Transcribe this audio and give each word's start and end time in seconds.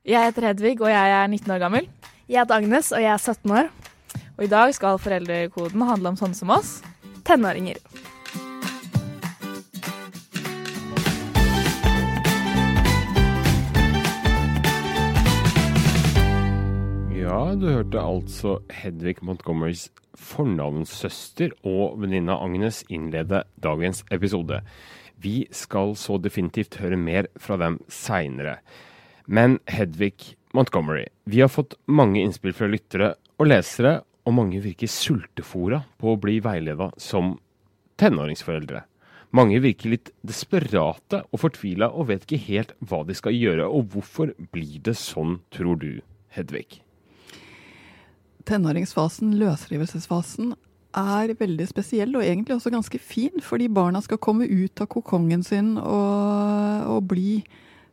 Jeg 0.00 0.30
heter 0.30 0.46
Hedvig, 0.48 0.78
og 0.80 0.88
jeg 0.88 1.10
er 1.12 1.26
19 1.28 1.50
år 1.52 1.58
gammel. 1.60 1.88
Jeg 2.24 2.40
heter 2.40 2.56
Agnes, 2.56 2.88
og 2.88 3.02
jeg 3.02 3.12
er 3.12 3.20
17 3.20 3.50
år. 3.52 3.66
Og 4.38 4.46
i 4.46 4.48
dag 4.48 4.72
skal 4.72 4.96
foreldrekoden 4.96 5.84
handle 5.84 6.14
om 6.14 6.16
sånne 6.16 6.38
som 6.38 6.52
oss. 6.56 6.70
Tenåringer. 7.28 7.76
Ja, 17.20 17.52
du 17.52 17.68
hørte 17.68 18.00
altså 18.00 18.58
Hedvig 18.72 19.20
Montgomerys 19.20 19.90
fornavnssøster 20.16 21.52
og 21.60 22.00
venninna 22.00 22.40
Agnes 22.40 22.86
innlede 22.88 23.44
dagens 23.60 24.06
episode. 24.08 24.64
Vi 25.20 25.42
skal 25.52 25.92
så 25.92 26.16
definitivt 26.16 26.80
høre 26.80 26.96
mer 26.96 27.28
fra 27.36 27.60
dem 27.60 27.82
seinere. 27.92 28.62
Men 29.30 29.58
Hedvig 29.70 30.34
Montgomery, 30.56 31.06
vi 31.24 31.40
har 31.44 31.52
fått 31.52 31.76
mange 31.86 32.18
innspill 32.22 32.54
fra 32.56 32.66
lyttere 32.70 33.12
og 33.38 33.46
lesere, 33.46 34.00
og 34.26 34.34
mange 34.36 34.58
virker 34.62 34.90
sultefora 34.90 35.84
på 36.02 36.12
å 36.12 36.18
bli 36.20 36.40
veileda 36.44 36.90
som 37.00 37.36
tenåringsforeldre. 38.02 38.82
Mange 39.38 39.62
virker 39.62 39.94
litt 39.94 40.10
desperate 40.26 41.22
og 41.30 41.44
fortvila 41.44 41.92
og 41.94 42.10
vet 42.10 42.26
ikke 42.26 42.42
helt 42.50 42.74
hva 42.82 43.04
de 43.06 43.14
skal 43.14 43.36
gjøre. 43.38 43.70
Og 43.70 43.94
hvorfor 43.94 44.34
blir 44.50 44.82
det 44.82 44.98
sånn, 44.98 45.38
tror 45.54 45.78
du, 45.78 45.92
Hedvig? 46.34 46.82
tenåringsfasen, 48.50 49.34
løsrivelsesfasen, 49.40 50.54
er 50.96 51.30
veldig 51.38 51.66
spesiell 51.70 52.16
og 52.18 52.24
egentlig 52.26 52.56
også 52.56 52.72
ganske 52.74 52.98
fin, 52.98 53.42
fordi 53.42 53.68
barna 53.70 54.00
skal 54.02 54.18
komme 54.18 54.48
ut 54.48 54.80
av 54.82 54.88
kokongen 54.90 55.44
sin 55.46 55.76
og, 55.78 56.88
og 56.90 57.04
bli 57.12 57.44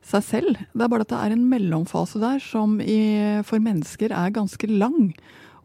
seg 0.08 0.24
selv. 0.26 0.62
Det 0.74 0.86
er 0.86 0.92
bare 0.92 1.06
at 1.06 1.12
det 1.12 1.20
er 1.20 1.36
en 1.36 1.50
mellomfase 1.52 2.22
der 2.22 2.40
som 2.44 2.80
i, 2.82 3.02
for 3.48 3.64
mennesker 3.64 4.16
er 4.16 4.34
ganske 4.36 4.70
lang. 4.72 5.12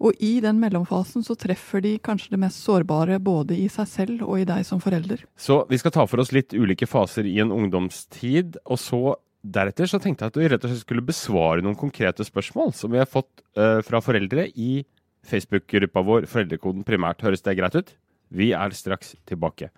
Og 0.03 0.19
i 0.19 0.41
den 0.43 0.59
mellomfasen 0.59 1.23
så 1.23 1.37
treffer 1.39 1.83
de 1.85 1.95
kanskje 2.03 2.35
det 2.35 2.41
mest 2.43 2.65
sårbare 2.67 3.21
både 3.23 3.55
i 3.55 3.69
seg 3.71 3.87
selv 3.89 4.25
og 4.27 4.41
i 4.41 4.47
deg 4.49 4.65
som 4.67 4.83
forelder. 4.83 5.23
Så 5.39 5.63
vi 5.71 5.79
skal 5.79 5.95
ta 5.95 6.07
for 6.11 6.23
oss 6.23 6.33
litt 6.35 6.57
ulike 6.57 6.89
faser 6.91 7.29
i 7.31 7.37
en 7.43 7.55
ungdomstid, 7.55 8.59
og 8.67 8.81
så 8.83 9.15
deretter 9.43 9.91
så 9.91 10.01
tenkte 10.03 10.27
jeg 10.27 10.35
at 10.35 10.41
vi 10.41 10.49
rett 10.51 10.67
og 10.67 10.73
slett 10.73 10.85
skulle 10.85 11.07
besvare 11.07 11.63
noen 11.63 11.79
konkrete 11.79 12.27
spørsmål 12.27 12.75
som 12.79 12.93
vi 12.95 13.01
har 13.03 13.11
fått 13.11 13.45
uh, 13.59 13.79
fra 13.87 14.03
foreldre 14.03 14.49
i 14.55 14.83
Facebook-gruppa 15.27 16.03
vår 16.07 16.27
Foreldrekoden 16.31 16.87
primært. 16.87 17.23
Høres 17.23 17.45
det 17.47 17.57
greit 17.59 17.79
ut? 17.79 17.95
Vi 18.33 18.51
er 18.57 18.75
straks 18.75 19.15
tilbake. 19.29 19.71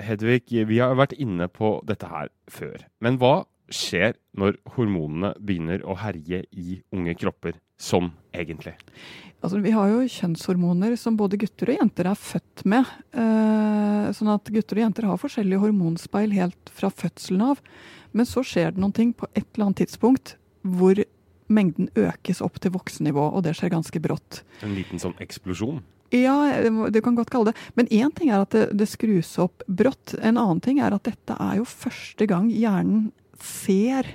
Hedvig, 0.00 0.46
vi 0.68 0.78
har 0.80 0.94
vært 0.96 1.16
inne 1.20 1.48
på 1.52 1.74
dette 1.88 2.08
her 2.08 2.30
før. 2.48 2.86
Men 3.04 3.18
hva 3.20 3.42
skjer 3.72 4.16
når 4.38 4.56
hormonene 4.76 5.32
begynner 5.40 5.84
å 5.84 5.96
herje 6.00 6.42
i 6.52 6.80
unge 6.94 7.14
kropper, 7.18 7.58
sånn 7.80 8.12
egentlig? 8.36 8.74
Altså, 9.42 9.58
vi 9.58 9.72
har 9.74 9.90
jo 9.90 10.04
kjønnshormoner 10.06 10.94
som 11.00 11.16
både 11.18 11.40
gutter 11.42 11.72
og 11.72 11.80
jenter 11.80 12.08
er 12.08 12.18
født 12.18 12.64
med. 12.68 12.88
Eh, 13.10 14.12
sånn 14.14 14.30
at 14.32 14.52
gutter 14.54 14.78
og 14.78 14.84
jenter 14.84 15.08
har 15.10 15.18
forskjellige 15.20 15.64
hormonspeil 15.64 16.36
helt 16.36 16.70
fra 16.76 16.92
fødselen 16.92 17.42
av. 17.50 17.62
Men 18.14 18.28
så 18.28 18.44
skjer 18.46 18.72
det 18.74 18.82
noen 18.82 18.94
ting 18.94 19.10
på 19.16 19.26
et 19.32 19.48
eller 19.54 19.70
annet 19.70 19.82
tidspunkt 19.82 20.36
hvor 20.62 21.00
mengden 21.52 21.90
økes 21.98 22.40
opp 22.44 22.60
til 22.62 22.72
voksennivå, 22.76 23.24
og 23.34 23.42
det 23.44 23.56
skjer 23.58 23.74
ganske 23.74 24.00
brått. 24.04 24.44
En 24.64 24.76
liten 24.76 25.02
sånn 25.02 25.18
eksplosjon? 25.20 25.82
Ja, 26.12 26.36
du 26.92 27.00
kan 27.00 27.16
godt 27.16 27.30
kalle 27.32 27.52
det. 27.52 27.60
Men 27.78 27.88
én 27.88 28.12
ting 28.12 28.30
er 28.30 28.44
at 28.44 28.52
det, 28.52 28.66
det, 28.76 28.88
skrus 28.90 29.32
opp 29.40 29.64
brått. 29.66 30.12
En 30.20 30.36
annen 30.36 30.60
ting 30.60 30.82
er 30.82 30.92
at 30.92 31.06
dette 31.08 31.36
er 31.40 31.56
jo 31.60 31.68
første 31.68 32.28
gang 32.28 32.50
hjernen 32.52 33.10
ser 33.42 34.06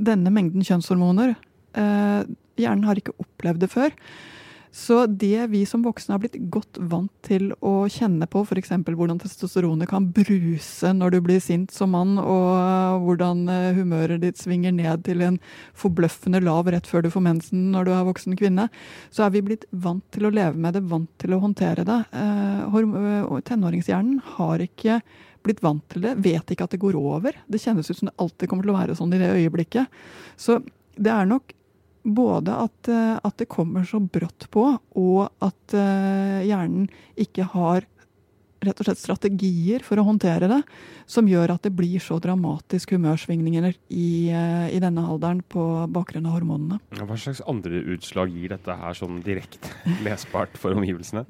denne 0.00 0.32
mengden 0.32 0.64
kjønnshormoner. 0.64 1.34
Eh, 1.76 2.22
hjernen 2.60 2.86
har 2.88 2.98
ikke 2.98 3.16
opplevd 3.20 3.66
det 3.66 3.70
før. 3.72 3.92
Så 4.70 5.06
det 5.06 5.48
vi 5.50 5.64
som 5.66 5.82
voksne 5.82 6.14
har 6.14 6.20
blitt 6.22 6.36
godt 6.52 6.78
vant 6.78 7.10
til 7.26 7.48
å 7.58 7.88
kjenne 7.90 8.28
på, 8.30 8.44
f.eks. 8.46 8.70
hvordan 8.86 9.18
testosteronet 9.18 9.90
kan 9.90 10.06
bruse 10.14 10.92
når 10.94 11.16
du 11.16 11.18
blir 11.26 11.40
sint 11.42 11.74
som 11.74 11.90
mann, 11.94 12.14
og 12.22 13.02
hvordan 13.06 13.42
eh, 13.50 13.72
humøret 13.74 14.22
ditt 14.22 14.38
svinger 14.38 14.74
ned 14.76 15.02
til 15.08 15.24
en 15.26 15.40
forbløffende 15.74 16.42
lav 16.46 16.70
rett 16.70 16.86
før 16.86 17.02
du 17.02 17.10
får 17.10 17.26
mensen 17.26 17.70
når 17.74 17.88
du 17.88 17.92
er 17.96 18.06
voksen 18.06 18.38
kvinne, 18.38 18.68
så 19.10 19.26
er 19.26 19.34
vi 19.34 19.44
blitt 19.50 19.66
vant 19.74 20.06
til 20.14 20.28
å 20.28 20.34
leve 20.34 20.54
med 20.54 20.78
det, 20.78 20.86
vant 20.86 21.10
til 21.18 21.34
å 21.34 21.42
håndtere 21.42 21.86
det. 21.88 22.00
Eh, 22.14 23.36
tenåringshjernen 23.50 24.22
har 24.36 24.62
ikke 24.62 25.00
blitt 25.42 25.62
vant 25.64 25.82
til 25.90 26.04
det, 26.04 26.18
vet 26.22 26.52
ikke 26.52 26.68
at 26.68 26.76
det 26.76 26.82
går 26.82 26.98
over. 27.00 27.34
Det 27.50 27.58
kjennes 27.58 27.90
ut 27.90 27.96
som 27.96 28.10
det 28.10 28.18
alltid 28.22 28.50
kommer 28.50 28.66
til 28.66 28.74
å 28.74 28.78
være 28.78 28.98
sånn 28.98 29.16
i 29.16 29.22
det 29.22 29.32
øyeblikket. 29.34 30.02
Så 30.38 30.60
det 31.00 31.10
er 31.10 31.26
nok 31.26 31.54
både 32.02 32.54
at, 32.66 32.88
eh, 32.88 33.16
at, 33.22 33.36
det 33.38 33.48
kommer 33.50 33.84
så 33.84 34.00
brått 34.00 34.48
på, 34.52 34.66
og 35.00 35.22
at 35.44 35.74
uh, 35.76 36.40
hjernen 36.46 36.88
ikke 37.20 37.46
har 37.54 37.86
rett 38.60 38.80
og 38.80 38.88
slett 38.88 39.00
strategier 39.00 39.84
for 39.84 40.00
å 40.00 40.04
håndtere 40.04 40.48
det, 40.50 40.60
som 41.08 41.28
gjør 41.28 41.54
at 41.54 41.64
det 41.64 41.72
blir 41.76 42.02
så 42.02 42.18
dramatiske 42.20 42.98
humørsvingninger 42.98 43.72
i, 43.72 44.10
uh, 44.32 44.68
i 44.68 44.80
denne 44.82 45.04
alderen 45.06 45.42
på 45.48 45.66
bakgrunn 45.92 46.28
av 46.28 46.36
hormonene. 46.38 46.80
Hva 47.00 47.20
slags 47.20 47.44
andre 47.48 47.82
utslag 47.94 48.32
gir 48.36 48.52
dette 48.52 48.80
her 48.82 48.96
sånn 48.96 49.22
direkte 49.24 49.72
lesbart 50.06 50.56
for 50.60 50.76
omgivelsene? 50.76 51.24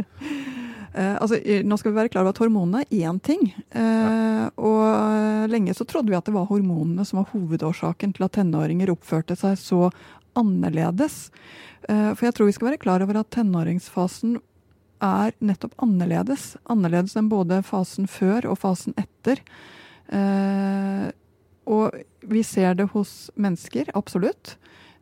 eh, 0.95 1.17
altså, 1.17 1.39
nå 1.39 1.79
skal 1.79 1.93
vi 1.93 2.01
være 2.01 2.13
klar 2.13 2.27
over 2.27 2.35
at 2.35 2.43
hormonene 2.43 2.83
er 2.87 3.07
én 3.07 3.21
ting. 3.23 3.53
Uh, 3.75 4.51
og 4.59 5.51
lenge 5.51 5.75
så 5.77 5.87
trodde 5.89 6.11
vi 6.11 6.19
at 6.19 6.27
det 6.27 6.35
var 6.35 6.51
hormonene 6.51 7.07
som 7.07 7.23
var 7.23 7.31
hovedårsaken 7.35 8.17
til 8.17 8.27
at 8.27 8.35
tenåringer 8.39 8.91
oppførte 8.93 9.39
seg 9.39 9.59
så 9.61 9.89
annerledes. 10.39 11.31
Eh, 11.89 12.13
for 12.15 12.29
jeg 12.29 12.37
tror 12.37 12.51
vi 12.51 12.55
skal 12.57 12.71
være 12.71 12.83
klar 12.83 13.05
over 13.05 13.21
at 13.21 13.31
tenåringsfasen 13.35 14.39
er 15.01 15.35
nettopp 15.41 15.77
annerledes. 15.81 16.55
Annerledes 16.71 17.17
enn 17.17 17.31
både 17.33 17.63
fasen 17.67 18.09
før 18.11 18.51
og 18.53 18.61
fasen 18.61 18.97
etter. 19.01 19.43
Eh, 20.13 21.09
og 21.71 22.01
vi 22.31 22.43
ser 22.45 22.77
det 22.77 22.91
hos 22.95 23.31
mennesker, 23.41 23.93
absolutt. 23.97 24.57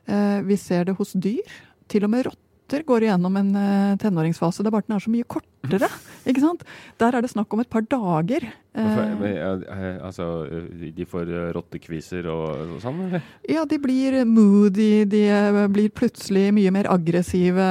Eh, 0.06 0.40
vi 0.46 0.58
ser 0.60 0.88
det 0.88 0.98
hos 1.00 1.16
dyr. 1.18 1.58
Til 1.88 2.06
og 2.06 2.12
med 2.12 2.28
rotter 2.28 2.84
går 2.86 3.06
igjennom 3.06 3.36
en 3.40 3.52
tenåringsfase. 3.98 4.62
Det 4.62 4.68
er 4.68 4.76
bare 4.76 4.86
den 4.86 4.98
er 4.98 5.04
så 5.04 5.12
mye 5.12 5.28
kortere. 5.28 5.57
Ikke 6.28 6.42
sant? 6.42 6.64
Der 7.00 7.14
er 7.16 7.24
det 7.24 7.32
snakk 7.32 7.52
om 7.54 7.62
et 7.62 7.70
par 7.70 7.82
dager. 7.82 8.46
Uh, 8.78 9.24
altså, 10.06 10.46
de 10.70 11.06
får 11.08 11.30
rottekviser 11.56 12.28
og, 12.30 12.76
og 12.76 12.82
sånn, 12.82 13.00
eller? 13.08 13.24
Ja, 13.50 13.64
de 13.66 13.78
blir 13.82 14.20
moody. 14.28 15.02
De 15.10 15.22
blir 15.72 15.90
plutselig 15.90 16.52
mye 16.54 16.72
mer 16.74 16.90
aggressive. 16.92 17.66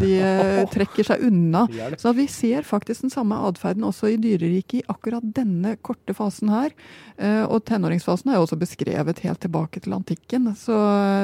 De 0.00 0.12
trekker 0.74 1.06
seg 1.12 1.22
unna. 1.28 1.66
Så 2.00 2.14
vi 2.16 2.26
ser 2.32 2.66
faktisk 2.66 3.06
den 3.06 3.14
samme 3.14 3.38
atferden 3.46 3.86
også 3.86 4.10
i 4.14 4.18
dyreriket 4.20 4.80
i 4.80 4.84
akkurat 4.90 5.26
denne 5.36 5.76
korte 5.84 6.16
fasen 6.16 6.50
her. 6.50 6.74
Og 7.22 7.60
tenåringsfasen 7.68 8.32
er 8.32 8.40
jo 8.40 8.46
også 8.48 8.58
beskrevet 8.58 9.20
helt 9.22 9.42
tilbake 9.44 9.82
til 9.84 9.94
antikken. 9.94 10.48
Så 10.58 10.74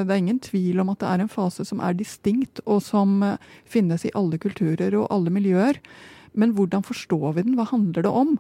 det 0.05 0.15
er 0.15 0.23
ingen 0.23 0.39
tvil 0.43 0.79
om 0.83 0.93
at 0.93 1.03
det 1.03 1.11
er 1.11 1.25
en 1.25 1.33
fase 1.33 1.67
som 1.67 1.83
er 1.85 1.97
distinkt, 1.99 2.63
og 2.67 2.81
som 2.85 3.23
eh, 3.25 3.37
finnes 3.69 4.05
i 4.07 4.15
alle 4.19 4.39
kulturer 4.41 4.97
og 4.99 5.09
alle 5.15 5.33
miljøer. 5.35 5.81
Men 6.33 6.55
hvordan 6.57 6.85
forstår 6.87 7.37
vi 7.37 7.47
den? 7.47 7.57
Hva 7.59 7.69
handler 7.71 8.07
det 8.07 8.13
om? 8.13 8.37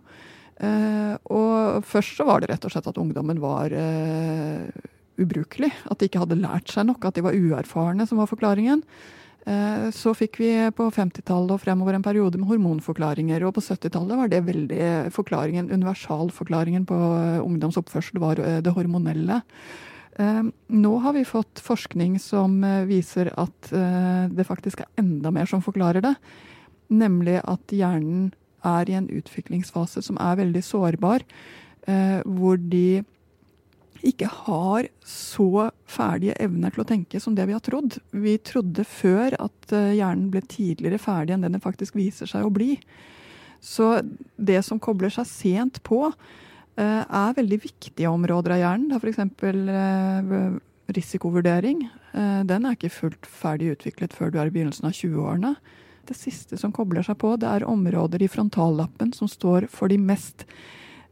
Uh, 0.58 1.14
og 1.30 1.86
først 1.86 2.18
så 2.18 2.26
var 2.26 2.42
det 2.42 2.50
rett 2.50 2.64
og 2.66 2.74
slett 2.74 2.88
at 2.90 2.98
ungdommen 2.98 3.38
var 3.42 3.72
uh, 3.72 4.66
ubrukelig. 5.20 5.70
At 5.86 6.00
de 6.00 6.10
ikke 6.10 6.24
hadde 6.24 6.40
lært 6.40 6.72
seg 6.72 6.88
nok. 6.88 7.06
At 7.06 7.18
de 7.18 7.24
var 7.26 7.38
uerfarne, 7.38 8.08
som 8.10 8.20
var 8.20 8.30
forklaringen. 8.30 8.82
Uh, 9.48 9.88
så 9.94 10.12
fikk 10.18 10.40
vi 10.42 10.52
på 10.76 10.88
50-tallet 10.92 11.54
og 11.54 11.62
fremover 11.62 11.96
en 11.96 12.04
periode 12.04 12.40
med 12.40 12.50
hormonforklaringer. 12.50 13.46
Og 13.46 13.54
på 13.56 13.64
70-tallet 13.64 14.22
var 14.22 14.32
det 14.32 14.46
veldig 14.48 14.88
forklaringen, 15.14 15.70
universalforklaringen 15.70 16.88
på 16.88 17.02
ungdoms 17.44 17.78
oppførsel 17.80 18.20
var 18.22 18.42
det 18.64 18.74
hormonelle. 18.74 19.42
Eh, 20.18 20.42
nå 20.66 20.96
har 20.98 21.14
vi 21.14 21.24
fått 21.26 21.60
forskning 21.62 22.18
som 22.18 22.58
eh, 22.66 22.82
viser 22.88 23.30
at 23.38 23.70
eh, 23.70 24.24
det 24.34 24.46
faktisk 24.48 24.82
er 24.82 24.90
enda 24.98 25.30
mer 25.34 25.46
som 25.46 25.62
forklarer 25.62 26.02
det. 26.02 26.14
Nemlig 26.88 27.38
at 27.44 27.74
hjernen 27.74 28.32
er 28.66 28.90
i 28.90 28.96
en 28.98 29.10
utviklingsfase 29.12 30.02
som 30.04 30.18
er 30.22 30.40
veldig 30.40 30.64
sårbar. 30.64 31.22
Hvor 31.88 32.58
de 32.58 33.04
ikke 34.04 34.26
har 34.28 34.88
så 35.06 35.68
ferdige 35.88 36.34
evner 36.42 36.74
til 36.74 36.82
å 36.82 36.88
tenke 36.88 37.20
som 37.22 37.36
det 37.36 37.46
vi 37.48 37.54
har 37.54 37.62
trodd. 37.64 37.96
Vi 38.12 38.34
trodde 38.44 38.84
før 38.84 39.36
at 39.38 39.72
hjernen 39.72 40.26
ble 40.32 40.42
tidligere 40.50 41.00
ferdig 41.00 41.36
enn 41.36 41.46
det 41.46 41.52
den 41.54 41.64
faktisk 41.64 41.96
viser 41.96 42.28
seg 42.28 42.44
å 42.44 42.52
bli. 42.52 42.74
Så 43.64 44.00
det 44.36 44.60
som 44.66 44.82
kobler 44.82 45.14
seg 45.14 45.30
sent 45.30 45.80
på, 45.86 46.10
Eh, 46.78 47.02
er 47.02 47.34
veldig 47.34 47.58
viktige 47.64 48.10
områder 48.10 48.54
av 48.54 48.60
hjernen. 48.62 48.92
Er 48.94 49.02
f.eks. 49.02 49.18
Eh, 49.18 50.58
risikovurdering. 50.94 51.82
Eh, 52.14 52.42
den 52.46 52.66
er 52.66 52.76
ikke 52.76 52.92
fullt 52.94 53.26
ferdig 53.26 53.72
utviklet 53.74 54.14
før 54.14 54.30
du 54.30 54.38
er 54.38 54.50
i 54.50 54.54
begynnelsen 54.54 54.86
av 54.86 54.94
20-årene. 54.94 55.56
Det 56.08 56.16
siste 56.16 56.56
som 56.56 56.72
kobler 56.72 57.04
seg 57.04 57.18
på, 57.20 57.34
det 57.36 57.48
er 57.50 57.68
områder 57.68 58.22
i 58.24 58.30
frontallappen 58.32 59.12
som 59.12 59.28
står 59.28 59.66
for 59.72 59.92
de 59.92 59.98
mest 60.00 60.46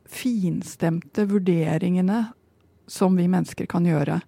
finstemte 0.08 1.26
vurderingene 1.28 2.22
som 2.88 3.16
vi 3.18 3.26
mennesker 3.28 3.68
kan 3.68 3.84
gjøre. 3.84 4.20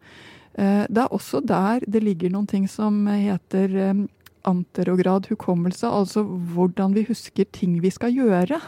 Eh, 0.59 0.85
det 0.91 1.05
er 1.05 1.15
også 1.15 1.41
der 1.41 1.87
det 1.87 2.03
ligger 2.05 2.35
noen 2.35 2.49
ting 2.51 2.67
som 2.69 3.07
heter 3.09 3.77
eh, 3.79 4.03
anterograd 4.49 5.31
hukommelse, 5.31 5.87
altså 5.89 6.25
hvordan 6.27 6.93
vi 6.97 7.07
husker 7.09 7.49
ting 7.53 7.79
vi 7.85 7.93
skal 7.95 8.13
gjøre. 8.15 8.61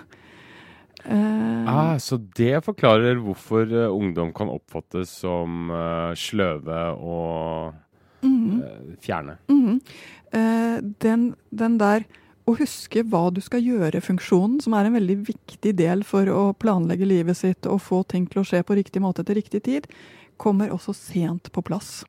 Uh, 1.01 1.65
ah, 1.65 1.95
så 1.97 2.19
det 2.37 2.59
forklarer 2.61 3.17
hvorfor 3.25 3.71
ungdom 3.89 4.35
kan 4.37 4.51
oppfattes 4.53 5.15
som 5.23 5.71
sløve 6.13 6.81
og 7.01 7.71
mm. 8.21 8.99
fjerne. 9.01 9.39
Mm. 9.49 9.79
Den, 10.31 11.23
den, 11.51 11.77
der 11.81 12.05
å 12.47 12.55
huske 12.59 13.03
hva 13.11 13.29
du 13.35 13.41
skal 13.45 13.65
gjøre-funksjonen, 13.67 14.61
som 14.65 14.75
er 14.79 14.87
en 14.87 14.97
veldig 14.99 15.17
viktig 15.29 15.73
del 15.79 16.05
for 16.07 16.31
å 16.31 16.51
planlegge 16.55 17.09
livet 17.09 17.39
sitt 17.39 17.67
og 17.67 17.83
få 17.85 18.03
ting 18.11 18.29
til 18.31 18.43
å 18.43 18.47
skje 18.47 18.63
på 18.67 18.77
riktig 18.79 19.03
måte 19.03 19.25
til 19.27 19.41
riktig 19.41 19.65
tid, 19.67 19.89
kommer 20.41 20.73
også 20.75 20.95
sent 20.97 21.51
på 21.53 21.65
plass. 21.67 22.01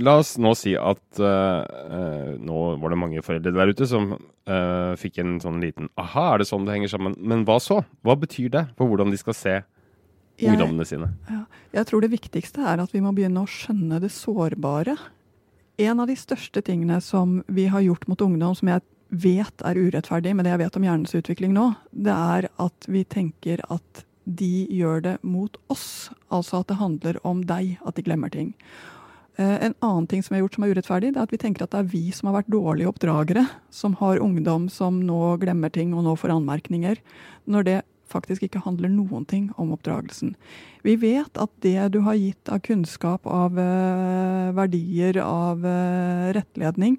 La 0.00 0.16
oss 0.22 0.38
nå 0.40 0.54
si 0.56 0.72
at 0.78 1.20
uh, 1.20 2.32
nå 2.40 2.60
var 2.80 2.94
det 2.94 3.00
mange 3.00 3.22
foreldre 3.24 3.52
der 3.52 3.72
ute 3.74 3.88
som 3.88 4.14
uh, 4.16 4.92
fikk 4.96 5.20
en 5.20 5.36
sånn 5.42 5.60
liten 5.60 5.90
aha, 6.00 6.30
er 6.32 6.40
det 6.40 6.48
sånn 6.48 6.64
det 6.64 6.78
henger 6.78 6.94
sammen? 6.94 7.16
Men 7.20 7.44
hva 7.48 7.58
så? 7.60 7.82
Hva 8.00 8.16
betyr 8.16 8.48
det 8.54 8.64
for 8.78 8.88
hvordan 8.88 9.12
de 9.12 9.20
skal 9.20 9.36
se 9.36 9.58
ungdommene 10.40 10.86
sine? 10.88 11.10
Ja, 11.28 11.42
jeg 11.76 11.90
tror 11.90 12.04
det 12.04 12.14
viktigste 12.14 12.64
er 12.64 12.80
at 12.80 12.94
vi 12.96 13.04
må 13.04 13.12
begynne 13.12 13.44
å 13.44 13.50
skjønne 13.50 14.00
det 14.00 14.14
sårbare. 14.16 14.96
En 15.80 16.00
av 16.00 16.06
de 16.10 16.16
største 16.18 16.62
tingene 16.64 17.00
som 17.00 17.40
vi 17.46 17.66
har 17.72 17.80
gjort 17.80 18.06
mot 18.10 18.20
ungdom, 18.20 18.54
som 18.54 18.68
jeg 18.68 18.84
vet 19.08 19.64
er 19.64 19.78
urettferdig 19.78 20.34
med 20.36 20.46
det 20.46 20.54
jeg 20.54 20.62
vet 20.64 20.78
om 20.78 20.86
hjernens 20.86 21.14
utvikling 21.16 21.52
nå, 21.56 21.72
det 21.92 22.12
er 22.12 22.48
at 22.60 22.88
vi 22.88 23.04
tenker 23.04 23.62
at 23.72 24.04
de 24.24 24.66
gjør 24.70 25.02
det 25.04 25.14
mot 25.26 25.56
oss. 25.72 26.10
Altså 26.32 26.62
at 26.62 26.70
det 26.70 26.80
handler 26.80 27.18
om 27.26 27.42
deg, 27.46 27.76
at 27.86 27.96
de 27.96 28.04
glemmer 28.06 28.32
ting. 28.32 28.52
Eh, 29.40 29.64
en 29.66 29.74
annen 29.80 30.06
ting 30.06 30.22
som 30.22 30.34
vi 30.34 30.38
har 30.38 30.44
gjort 30.44 30.58
som 30.58 30.66
er 30.66 30.74
urettferdig, 30.74 31.12
det 31.14 31.20
er 31.20 31.26
at 31.28 31.32
vi 31.32 31.40
tenker 31.40 31.64
at 31.64 31.72
det 31.72 31.80
er 31.80 31.92
vi 31.92 32.04
som 32.14 32.28
har 32.28 32.40
vært 32.40 32.52
dårlige 32.52 32.92
oppdragere, 32.92 33.46
som 33.72 33.96
har 34.00 34.20
ungdom 34.22 34.68
som 34.72 35.00
nå 35.04 35.36
glemmer 35.42 35.72
ting 35.72 35.96
og 35.96 36.04
nå 36.06 36.14
får 36.20 36.36
anmerkninger, 36.36 37.00
når 37.48 37.68
det 37.68 37.78
faktisk 38.12 38.46
ikke 38.46 38.62
handler 38.64 38.92
noen 38.92 39.26
ting 39.28 39.48
om 39.60 39.72
oppdragelsen. 39.74 40.34
Vi 40.86 40.96
vet 41.00 41.38
at 41.40 41.52
det 41.64 41.88
du 41.94 42.02
har 42.06 42.18
gitt 42.20 42.52
av 42.52 42.62
kunnskap, 42.66 43.26
av 43.26 43.56
uh, 43.58 44.52
verdier, 44.56 45.18
av 45.24 45.64
uh, 45.64 46.30
rettledning, 46.36 46.98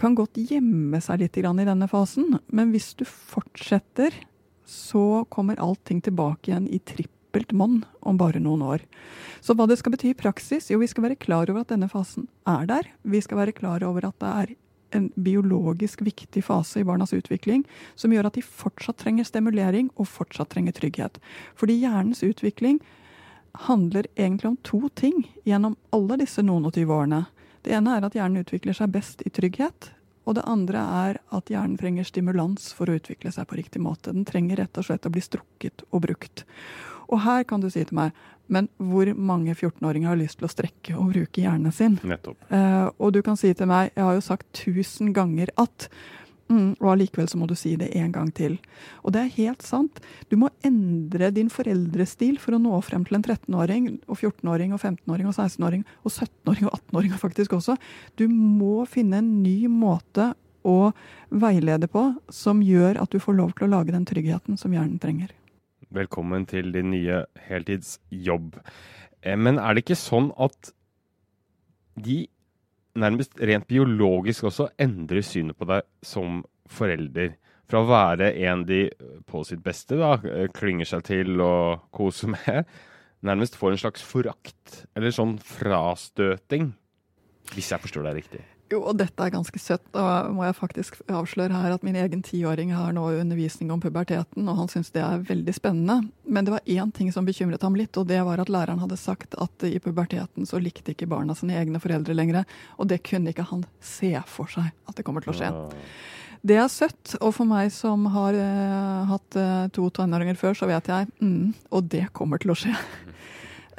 kan 0.00 0.16
godt 0.16 0.40
gjemme 0.40 1.00
seg 1.04 1.22
litt 1.22 1.38
i 1.38 1.44
denne 1.44 1.88
fasen. 1.90 2.38
Men 2.48 2.74
hvis 2.74 2.94
du 2.96 3.06
fortsetter, 3.08 4.14
så 4.64 5.24
kommer 5.28 5.60
allting 5.60 6.00
tilbake 6.04 6.50
igjen 6.52 6.68
i 6.70 6.78
tripp 6.78 7.14
trippelt 7.30 7.52
monn 7.52 7.84
om 8.00 8.16
bare 8.18 8.40
noen 8.40 8.62
år. 8.62 8.80
Så 9.40 9.54
hva 9.54 9.66
det 9.68 9.78
skal 9.78 9.94
bety 9.94 10.10
i 10.10 10.18
praksis? 10.18 10.70
Jo, 10.70 10.80
vi 10.80 10.88
skal 10.90 11.04
være 11.06 11.18
klar 11.20 11.50
over 11.50 11.62
at 11.62 11.70
denne 11.70 11.88
fasen 11.88 12.28
er 12.46 12.66
der. 12.66 12.90
Vi 13.02 13.20
skal 13.20 13.38
være 13.38 13.52
klar 13.54 13.84
over 13.86 14.08
at 14.08 14.18
det 14.20 14.30
er 14.30 14.56
en 14.96 15.10
biologisk 15.14 16.02
viktig 16.06 16.42
fase 16.44 16.80
i 16.80 16.86
barnas 16.86 17.12
utvikling 17.16 17.64
som 17.94 18.12
gjør 18.12 18.30
at 18.30 18.38
de 18.38 18.44
fortsatt 18.44 19.00
trenger 19.02 19.28
stimulering 19.28 19.90
og 19.96 20.08
fortsatt 20.08 20.52
trenger 20.54 20.76
trygghet. 20.76 21.20
Fordi 21.58 21.78
hjernens 21.82 22.22
utvikling 22.26 22.80
handler 23.66 24.06
egentlig 24.14 24.52
om 24.52 24.58
to 24.62 24.88
ting 24.94 25.24
gjennom 25.44 25.76
alle 25.94 26.20
disse 26.20 26.42
noen 26.46 26.68
og 26.68 26.76
tyve 26.76 26.94
årene. 26.94 27.24
Det 27.62 27.74
ene 27.76 27.96
er 27.96 28.06
at 28.06 28.16
hjernen 28.16 28.44
utvikler 28.44 28.76
seg 28.76 28.92
best 28.94 29.24
i 29.26 29.32
trygghet. 29.34 29.90
Og 30.28 30.36
det 30.36 30.44
andre 30.46 30.82
er 31.06 31.18
at 31.34 31.50
hjernen 31.50 31.78
trenger 31.80 32.06
stimulans 32.06 32.70
for 32.76 32.90
å 32.90 32.98
utvikle 33.00 33.32
seg 33.34 33.48
på 33.50 33.58
riktig 33.58 33.80
måte. 33.82 34.12
Den 34.14 34.28
trenger 34.28 34.60
rett 34.60 34.78
og 34.78 34.86
slett 34.86 35.08
å 35.08 35.12
bli 35.12 35.22
strukket 35.24 35.82
og 35.90 36.04
brukt. 36.04 36.44
Og 37.10 37.24
her 37.26 37.46
kan 37.48 37.62
du 37.62 37.70
si 37.70 37.82
til 37.84 37.98
meg 37.98 38.14
men 38.50 38.66
hvor 38.82 39.06
mange 39.14 39.54
14-åringer 39.54 40.10
har 40.10 40.18
lyst 40.18 40.40
til 40.40 40.48
å 40.48 40.50
strekke 40.50 40.96
og 40.98 41.12
bruke 41.12 41.42
hjernen 41.44 41.70
sin? 41.74 42.00
Nettopp. 42.02 42.48
Eh, 42.50 42.88
og 42.98 43.12
du 43.14 43.20
kan 43.22 43.38
si 43.38 43.52
til 43.54 43.70
meg 43.70 43.92
jeg 43.94 44.02
har 44.02 44.16
jo 44.16 44.24
sagt 44.26 44.48
tusen 44.58 45.12
ganger 45.14 45.52
at 45.60 45.86
mm, 46.50 46.80
og 46.80 46.88
allikevel 46.96 47.30
så 47.30 47.38
må 47.38 47.46
du 47.46 47.54
si 47.58 47.76
det 47.78 47.92
en 48.00 48.10
gang 48.14 48.32
til. 48.34 48.58
Og 49.04 49.14
det 49.14 49.22
er 49.22 49.36
helt 49.36 49.62
sant. 49.62 50.02
Du 50.32 50.34
må 50.40 50.50
endre 50.66 51.30
din 51.34 51.50
foreldrestil 51.52 52.40
for 52.42 52.58
å 52.58 52.62
nå 52.62 52.82
frem 52.86 53.06
til 53.06 53.20
en 53.20 53.26
13-åring 53.26 53.88
og 54.08 54.18
14-åring 54.18 54.74
og 54.74 54.82
15-åring 54.82 55.30
og 55.30 55.36
16-åring 55.36 55.86
og 56.02 56.10
17-åring 56.10 56.66
og 56.66 56.78
18-åring 56.80 57.18
faktisk 57.22 57.54
også. 57.60 57.78
Du 58.18 58.26
må 58.30 58.82
finne 58.90 59.22
en 59.22 59.34
ny 59.44 59.60
måte 59.70 60.32
å 60.66 60.90
veilede 61.30 61.88
på 61.88 62.10
som 62.34 62.60
gjør 62.66 62.98
at 63.00 63.14
du 63.14 63.22
får 63.22 63.38
lov 63.38 63.54
til 63.54 63.68
å 63.68 63.76
lage 63.78 63.94
den 63.94 64.08
tryggheten 64.08 64.58
som 64.60 64.74
hjernen 64.74 64.98
trenger. 65.00 65.30
Velkommen 65.90 66.44
til 66.46 66.68
din 66.70 66.92
nye 66.92 67.24
heltidsjobb. 67.48 68.60
Eh, 69.26 69.34
men 69.34 69.56
er 69.58 69.74
det 69.74 69.82
ikke 69.82 69.96
sånn 69.98 70.28
at 70.38 70.70
de 71.98 72.20
nærmest 72.94 73.34
rent 73.42 73.66
biologisk 73.66 74.46
også 74.46 74.68
endrer 74.78 75.24
synet 75.26 75.58
på 75.58 75.66
deg 75.66 75.82
som 76.06 76.44
forelder? 76.70 77.34
Fra 77.66 77.82
å 77.82 77.90
være 77.90 78.30
en 78.46 78.62
de 78.68 78.84
på 79.26 79.42
sitt 79.48 79.64
beste 79.66 79.98
da, 79.98 80.12
eh, 80.30 80.46
klynger 80.54 80.86
seg 80.92 81.02
til 81.10 81.42
og 81.42 81.90
koser 81.90 82.36
med, 82.36 82.70
nærmest 83.26 83.58
får 83.58 83.74
en 83.74 83.82
slags 83.82 84.06
forakt, 84.06 84.84
eller 84.94 85.10
sånn 85.10 85.40
frastøting, 85.42 86.70
hvis 87.50 87.74
jeg 87.74 87.82
forstår 87.82 88.06
deg 88.06 88.22
riktig? 88.22 88.46
Jo, 88.70 88.84
og 88.86 89.00
dette 89.00 89.24
er 89.24 89.32
ganske 89.34 89.58
søtt. 89.58 89.82
Da 89.90 90.28
må 90.30 90.44
jeg 90.46 90.54
faktisk 90.54 91.00
avsløre 91.10 91.58
her 91.58 91.74
at 91.74 91.82
min 91.86 91.98
egen 91.98 92.22
tiåring 92.22 92.70
har 92.70 92.92
nå 92.94 93.08
undervisning 93.18 93.72
om 93.74 93.82
puberteten, 93.82 94.46
og 94.46 94.60
han 94.60 94.70
syns 94.70 94.92
det 94.94 95.02
er 95.02 95.24
veldig 95.26 95.54
spennende. 95.56 95.96
Men 96.22 96.46
det 96.46 96.54
var 96.54 96.70
én 96.70 96.92
ting 96.94 97.10
som 97.10 97.26
bekymret 97.26 97.66
ham 97.66 97.74
litt, 97.78 97.98
og 97.98 98.06
det 98.06 98.20
var 98.26 98.38
at 98.38 98.52
læreren 98.52 98.78
hadde 98.78 99.00
sagt 99.00 99.34
at 99.42 99.66
i 99.66 99.80
puberteten 99.82 100.46
så 100.46 100.62
likte 100.62 100.94
ikke 100.94 101.10
barna 101.10 101.34
sine 101.34 101.58
egne 101.58 101.82
foreldre 101.82 102.14
lenger. 102.14 102.46
Og 102.78 102.92
det 102.92 103.02
kunne 103.10 103.34
ikke 103.34 103.48
han 103.50 103.66
se 103.82 104.14
for 104.30 104.50
seg 104.54 104.70
at 104.86 104.94
det 104.94 105.06
kommer 105.08 105.26
til 105.26 105.34
å 105.34 105.38
skje. 105.40 105.50
Det 106.46 106.56
er 106.56 106.70
søtt, 106.72 107.18
og 107.18 107.34
for 107.36 107.50
meg 107.50 107.68
som 107.74 108.06
har 108.14 108.38
uh, 108.38 109.10
hatt 109.10 109.36
uh, 109.36 109.66
to 109.74 109.90
tenåringer 109.92 110.38
før, 110.40 110.54
så 110.56 110.70
vet 110.70 110.86
jeg 110.88 111.10
mm, 111.20 111.50
Og 111.76 111.90
det 111.92 112.06
kommer 112.16 112.40
til 112.40 112.54
å 112.54 112.56
skje. 112.56 112.72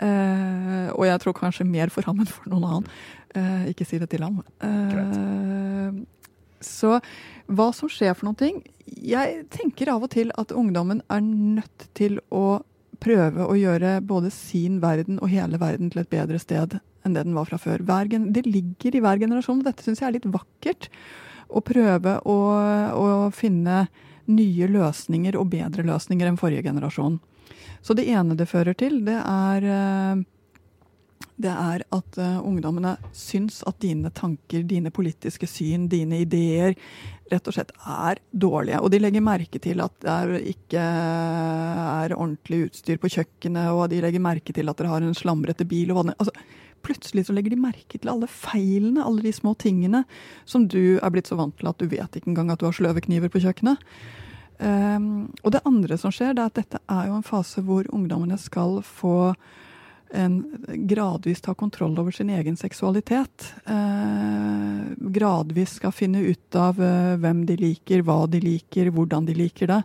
Uh, 0.02 0.90
og 0.96 1.06
jeg 1.08 1.22
tror 1.24 1.38
kanskje 1.38 1.68
mer 1.68 1.94
for 1.94 2.08
ham 2.10 2.22
enn 2.22 2.30
for 2.30 2.50
noen 2.52 2.68
annen. 2.68 2.90
Uh, 3.36 3.70
ikke 3.72 3.88
si 3.88 4.00
det 4.02 4.10
til 4.12 4.26
ham. 4.26 4.42
Uh, 4.64 6.02
så 6.62 6.98
hva 7.52 7.72
som 7.74 7.90
skjer 7.90 8.14
for 8.14 8.28
noen 8.28 8.38
ting 8.38 8.58
Jeg 8.86 9.48
tenker 9.50 9.90
av 9.90 10.04
og 10.06 10.12
til 10.14 10.30
at 10.38 10.52
ungdommen 10.54 11.00
er 11.10 11.24
nødt 11.26 11.88
til 11.98 12.20
å 12.30 12.62
prøve 13.02 13.48
å 13.50 13.56
gjøre 13.58 13.96
både 14.06 14.30
sin 14.34 14.78
verden 14.84 15.18
og 15.22 15.32
hele 15.34 15.58
verden 15.62 15.90
til 15.90 16.04
et 16.04 16.12
bedre 16.12 16.38
sted 16.42 16.78
enn 17.02 17.16
det 17.16 17.26
den 17.26 17.34
var 17.38 17.50
fra 17.50 17.58
før. 17.58 17.82
det 17.82 18.46
ligger 18.46 18.96
i 18.96 19.02
hver 19.02 19.18
generasjon, 19.18 19.60
og 19.60 19.66
dette 19.66 19.84
syns 19.84 20.02
jeg 20.02 20.08
er 20.08 20.18
litt 20.20 20.30
vakkert. 20.30 20.90
Å 21.50 21.62
prøve 21.66 22.20
å, 22.24 22.38
å, 22.94 23.32
finne 23.34 23.88
nye 24.30 24.68
løsninger 24.70 25.36
og 25.36 25.50
bedre 25.50 25.84
løsninger 25.84 26.28
enn 26.28 26.38
forrige 26.38 26.68
generasjon. 26.70 27.20
Så 27.82 27.98
det 27.98 28.08
ene 28.10 28.38
det 28.38 28.50
fører 28.50 28.78
til, 28.78 29.02
det 29.06 29.18
er 29.18 29.66
uh, 29.66 30.22
det 31.42 31.50
er 31.52 31.84
at 31.96 32.20
uh, 32.22 32.40
ungdommene 32.46 32.96
syns 33.18 33.62
at 33.68 33.80
dine 33.82 34.12
tanker, 34.14 34.64
dine 34.68 34.92
politiske 34.94 35.48
syn, 35.50 35.88
dine 35.90 36.22
ideer 36.22 36.76
rett 37.32 37.48
og 37.48 37.56
slett 37.56 37.72
er 37.88 38.20
dårlige. 38.32 38.82
Og 38.84 38.92
de 38.94 39.00
legger 39.02 39.24
merke 39.26 39.62
til 39.64 39.82
at 39.84 39.96
det 40.04 40.42
ikke 40.54 40.82
er 40.82 42.16
ordentlig 42.18 42.68
utstyr 42.68 43.00
på 43.02 43.12
kjøkkenet, 43.16 43.72
og 43.72 43.88
de 43.92 44.02
legger 44.04 44.24
merke 44.24 44.54
til 44.56 44.70
at 44.70 44.82
dere 44.82 44.92
har 44.92 45.06
en 45.06 45.18
slamrete 45.18 45.68
bil. 45.68 45.94
og 45.96 46.12
altså, 46.12 46.34
Plutselig 46.82 47.28
så 47.28 47.36
legger 47.38 47.54
de 47.54 47.62
merke 47.62 48.00
til 48.00 48.10
alle 48.10 48.28
feilene, 48.30 49.04
alle 49.06 49.22
de 49.22 49.34
små 49.36 49.54
tingene 49.62 50.04
som 50.50 50.66
du 50.66 50.98
er 50.98 51.14
blitt 51.14 51.30
så 51.30 51.38
vant 51.38 51.54
til 51.60 51.70
at 51.70 51.78
du 51.78 51.86
vet 51.86 52.18
ikke 52.18 52.32
engang 52.32 52.50
at 52.50 52.62
du 52.62 52.66
har 52.68 52.76
sløve 52.76 53.04
kniver 53.06 53.30
på 53.30 53.44
kjøkkenet. 53.44 53.78
Um, 54.62 55.32
og 55.42 55.56
det 55.56 55.64
andre 55.66 55.98
som 55.98 56.14
skjer, 56.14 56.36
det 56.38 56.44
er 56.44 56.52
at 56.52 56.60
dette 56.60 56.80
er 56.86 57.10
jo 57.10 57.18
en 57.18 57.26
fase 57.26 57.64
hvor 57.66 57.88
ungdommene 57.90 58.38
skal 58.38 58.80
få 58.86 59.34
en 60.14 60.36
gradvis 60.92 61.42
ta 61.42 61.56
kontroll 61.56 61.96
over 62.00 62.14
sin 62.14 62.30
egen 62.30 62.58
seksualitet. 62.60 63.48
Uh, 63.66 64.92
gradvis 65.16 65.78
skal 65.80 65.96
finne 65.96 66.22
ut 66.22 66.58
av 66.60 66.78
uh, 66.78 67.18
hvem 67.22 67.46
de 67.50 67.58
liker, 67.58 68.04
hva 68.06 68.26
de 68.30 68.44
liker, 68.44 68.92
hvordan 68.94 69.30
de 69.30 69.38
liker 69.40 69.72
det. 69.72 69.82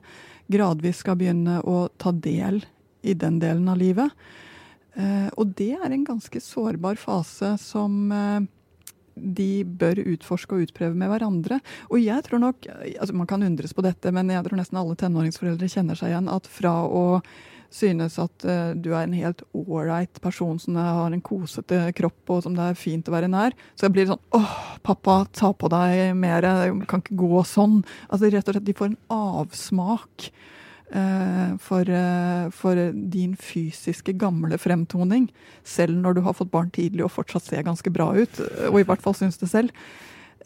Gradvis 0.53 1.01
skal 1.03 1.17
begynne 1.19 1.61
å 1.65 1.87
ta 1.97 2.13
del 2.13 2.61
i 3.07 3.15
den 3.15 3.41
delen 3.43 3.71
av 3.71 3.81
livet. 3.81 4.13
Uh, 4.97 5.29
og 5.37 5.55
det 5.59 5.75
er 5.79 5.89
en 5.89 6.05
ganske 6.07 6.41
sårbar 6.41 6.97
fase 7.01 7.55
som 7.61 8.13
eh, 8.13 8.45
de 9.17 9.65
bør 9.65 10.03
utforske 10.05 10.55
og 10.57 10.67
utprøve 10.67 10.97
med 10.99 11.11
hverandre. 11.11 11.61
Og 11.91 12.01
jeg 12.03 12.25
tror 12.27 12.43
nok, 12.43 12.69
altså 12.69 13.17
Man 13.17 13.27
kan 13.27 13.43
undres 13.43 13.75
på 13.75 13.85
dette, 13.85 14.13
men 14.13 14.31
jeg 14.31 14.45
tror 14.45 14.61
nesten 14.61 14.79
alle 14.81 14.97
tenåringsforeldre 14.97 15.69
kjenner 15.73 15.99
seg 15.99 16.13
igjen 16.13 16.33
at 16.33 16.49
fra 16.51 16.79
å 16.85 17.05
synes 17.73 18.15
at 18.23 18.45
uh, 18.47 18.73
du 18.79 18.93
er 18.95 19.05
en 19.05 19.17
helt 19.17 19.43
ålreit 19.57 20.21
person 20.23 20.59
som 20.63 20.79
har 20.79 21.13
en 21.13 21.25
kosete 21.25 21.81
kropp 21.99 22.33
og 22.33 22.45
som 22.45 22.55
det 22.57 22.71
er 22.71 22.79
fint 22.79 23.09
å 23.09 23.15
være 23.15 23.31
nær, 23.33 23.57
så 23.75 23.91
blir 23.91 24.07
det 24.07 24.15
sånn 24.15 24.39
åh, 24.39 24.55
pappa, 24.87 25.25
ta 25.35 25.53
på 25.53 25.71
deg 25.73 26.15
mer, 26.19 26.47
kan 26.89 27.03
ikke 27.03 27.19
gå 27.19 27.43
sånn. 27.49 27.81
Altså 28.07 28.31
rett 28.31 28.47
og 28.47 28.57
slett, 28.57 28.69
de 28.69 28.77
får 28.77 28.93
en 28.93 29.01
avsmak 29.17 30.31
for, 30.87 31.89
eh, 31.91 32.49
for 32.55 32.79
din 32.95 33.33
fysiske 33.35 34.15
gamle 34.17 34.59
fremtoning, 34.59 35.31
selv 35.67 35.99
når 35.99 36.15
du 36.15 36.21
har 36.23 36.37
fått 36.39 36.53
barn 36.53 36.71
tidlig 36.71 37.05
og 37.05 37.11
fortsatt 37.11 37.43
ser 37.49 37.67
ganske 37.67 37.91
bra 37.91 38.13
ut, 38.15 38.41
og 38.71 38.79
i 38.81 38.87
hvert 38.87 39.03
fall 39.03 39.17
syns 39.19 39.41
det 39.43 39.51
selv. 39.51 39.75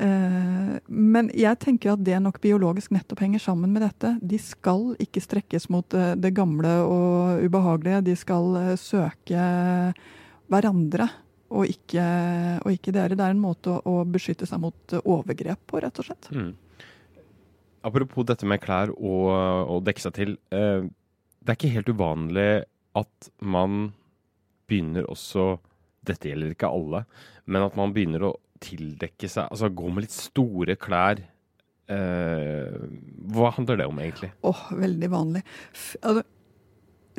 Eh, 0.00 0.76
men 0.88 1.28
jeg 1.37 1.59
tenker 1.61 1.92
at 1.92 2.04
det 2.04 2.16
nok 2.25 2.38
biologisk 2.40 2.92
nettopp 2.94 3.20
henger 3.20 3.42
sammen 3.42 3.73
med 3.75 3.85
dette. 3.85 4.14
De 4.25 4.38
skal 4.40 4.94
ikke 5.02 5.23
strekkes 5.25 5.68
mot 5.73 5.97
eh, 5.97 6.14
det 6.16 6.32
gamle 6.37 6.73
og 6.87 7.44
ubehagelige. 7.44 8.04
De 8.09 8.16
skal 8.16 8.56
eh, 8.62 8.76
søke 8.80 9.44
hverandre 10.50 11.11
og 11.50 11.66
ikke, 11.68 12.06
og 12.62 12.73
ikke 12.73 12.94
dere. 12.94 13.18
Det 13.18 13.26
er 13.26 13.35
en 13.35 13.42
måte 13.42 13.75
å 13.76 14.00
beskytte 14.09 14.49
seg 14.49 14.62
mot 14.62 14.99
overgrep 15.02 15.61
på, 15.68 15.82
rett 15.82 16.00
og 16.00 16.06
slett. 16.06 16.30
Mm. 16.32 16.52
Apropos 17.87 18.26
dette 18.28 18.49
med 18.49 18.60
klær 18.62 18.92
og, 18.92 19.30
å 19.72 19.80
dekke 19.84 20.04
seg 20.04 20.16
til. 20.16 20.37
Eh, 20.52 20.84
det 21.40 21.52
er 21.52 21.58
ikke 21.58 21.75
helt 21.75 21.90
uvanlig 21.90 22.49
at 22.99 23.30
man 23.40 23.92
begynner 24.70 25.06
også 25.10 25.56
Dette 26.06 26.30
gjelder 26.30 26.54
ikke 26.54 26.70
alle, 26.72 27.02
men 27.44 27.66
at 27.66 27.75
man 27.76 27.92
begynner 27.92 28.22
å 28.25 28.37
tildekke 28.64 29.28
seg 29.28 29.50
Altså 29.52 29.68
gå 29.68 29.90
med 29.92 30.06
litt 30.06 30.14
store 30.14 30.76
klær. 30.80 31.20
Eh, 31.92 32.76
hva 33.34 33.50
handler 33.56 33.80
det 33.80 33.88
om, 33.90 34.00
egentlig? 34.00 34.30
Åh, 34.49 34.62
veldig 34.80 35.10
vanlig. 35.12 35.42
F 35.75 35.92
altså, 36.00 36.25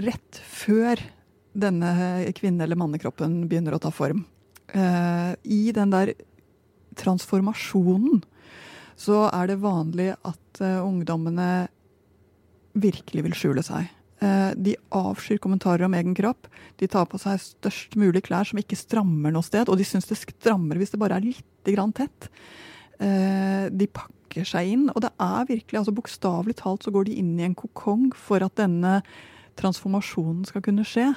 rett 0.02 0.42
før 0.50 1.04
denne 1.52 1.92
kvinne- 2.38 2.66
eller 2.66 2.80
mannekroppen 2.80 3.44
begynner 3.52 3.76
å 3.76 3.82
ta 3.84 3.92
form, 3.94 4.26
eh, 4.74 5.36
i 5.44 5.72
den 5.76 5.92
der 5.94 6.14
transformasjonen, 6.96 8.24
så 8.98 9.26
er 9.34 9.52
det 9.52 9.62
vanlig 9.62 10.12
at 10.26 10.41
eh, 10.60 10.84
ungdommene 10.84 11.68
virkelig 12.74 13.26
vil 13.28 13.36
skjule 13.38 13.64
seg. 13.66 13.90
Eh, 14.22 14.52
de 14.56 14.76
avskyr 14.94 15.40
kommentarer 15.42 15.88
om 15.88 15.96
egen 15.98 16.14
kropp. 16.18 16.50
De 16.78 16.90
tar 16.92 17.08
på 17.10 17.20
seg 17.22 17.42
størst 17.42 17.98
mulig 18.00 18.24
klær 18.28 18.48
som 18.48 18.60
ikke 18.62 18.80
strammer 18.80 19.34
noe 19.34 19.46
sted, 19.46 19.70
og 19.70 19.80
de 19.80 19.88
syns 19.88 20.10
det 20.10 20.20
strammer 20.20 20.80
hvis 20.80 20.94
det 20.94 21.02
bare 21.02 21.18
er 21.18 21.26
lite 21.32 21.74
grann 21.74 21.94
tett. 21.96 22.30
Eh, 23.02 23.68
de 23.74 23.90
pakker 23.90 24.48
seg 24.48 24.76
inn, 24.76 24.90
og 24.94 25.02
det 25.04 25.12
er 25.18 25.48
virkelig, 25.50 25.80
altså 25.80 25.96
bokstavelig 25.96 26.60
talt 26.62 26.86
så 26.86 26.94
går 26.94 27.10
de 27.10 27.18
inn 27.20 27.34
i 27.40 27.48
en 27.48 27.58
kokong 27.58 28.12
for 28.16 28.46
at 28.46 28.56
denne 28.62 29.00
transformasjonen 29.60 30.46
skal 30.48 30.64
kunne 30.64 30.86
skje. 30.88 31.10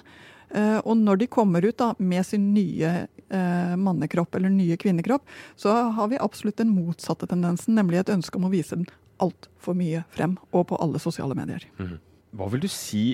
Og 0.54 0.92
når 1.00 1.18
de 1.18 1.26
kommer 1.30 1.64
ut 1.66 1.76
da, 1.80 1.88
med 1.98 2.22
sin 2.26 2.52
nye 2.54 2.90
mannekropp 3.80 4.36
eller 4.36 4.52
nye 4.52 4.76
kvinnekropp, 4.78 5.24
så 5.58 5.72
har 5.96 6.10
vi 6.12 6.20
absolutt 6.22 6.60
den 6.60 6.70
motsatte 6.74 7.26
tendensen, 7.30 7.74
nemlig 7.78 8.02
et 8.02 8.12
ønske 8.14 8.38
om 8.38 8.46
å 8.46 8.52
vise 8.52 8.76
den 8.76 8.86
altfor 9.22 9.76
mye 9.78 10.04
frem, 10.14 10.36
og 10.52 10.68
på 10.70 10.78
alle 10.82 11.00
sosiale 11.02 11.36
medier. 11.38 11.64
Mm. 11.78 11.98
Hva 12.34 12.50
vil 12.52 12.64
du 12.64 12.70
si 12.72 13.04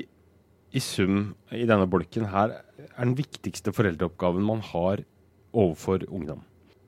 i 0.70 0.82
sum 0.82 1.32
i 1.52 1.66
denne 1.66 1.88
bolken 1.90 2.28
her 2.30 2.60
er 2.60 3.02
den 3.02 3.16
viktigste 3.18 3.74
foreldreoppgaven 3.74 4.44
man 4.46 4.62
har 4.70 5.02
overfor 5.50 6.06
ungdom? 6.08 6.44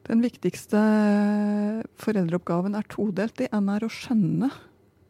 Den 0.06 0.22
viktigste 0.22 0.80
foreldreoppgaven 2.02 2.74
er 2.78 2.86
todelt. 2.90 3.36
Det 3.38 3.50
ene 3.54 3.76
er 3.76 3.86
å 3.86 3.92
skjønne 3.92 4.50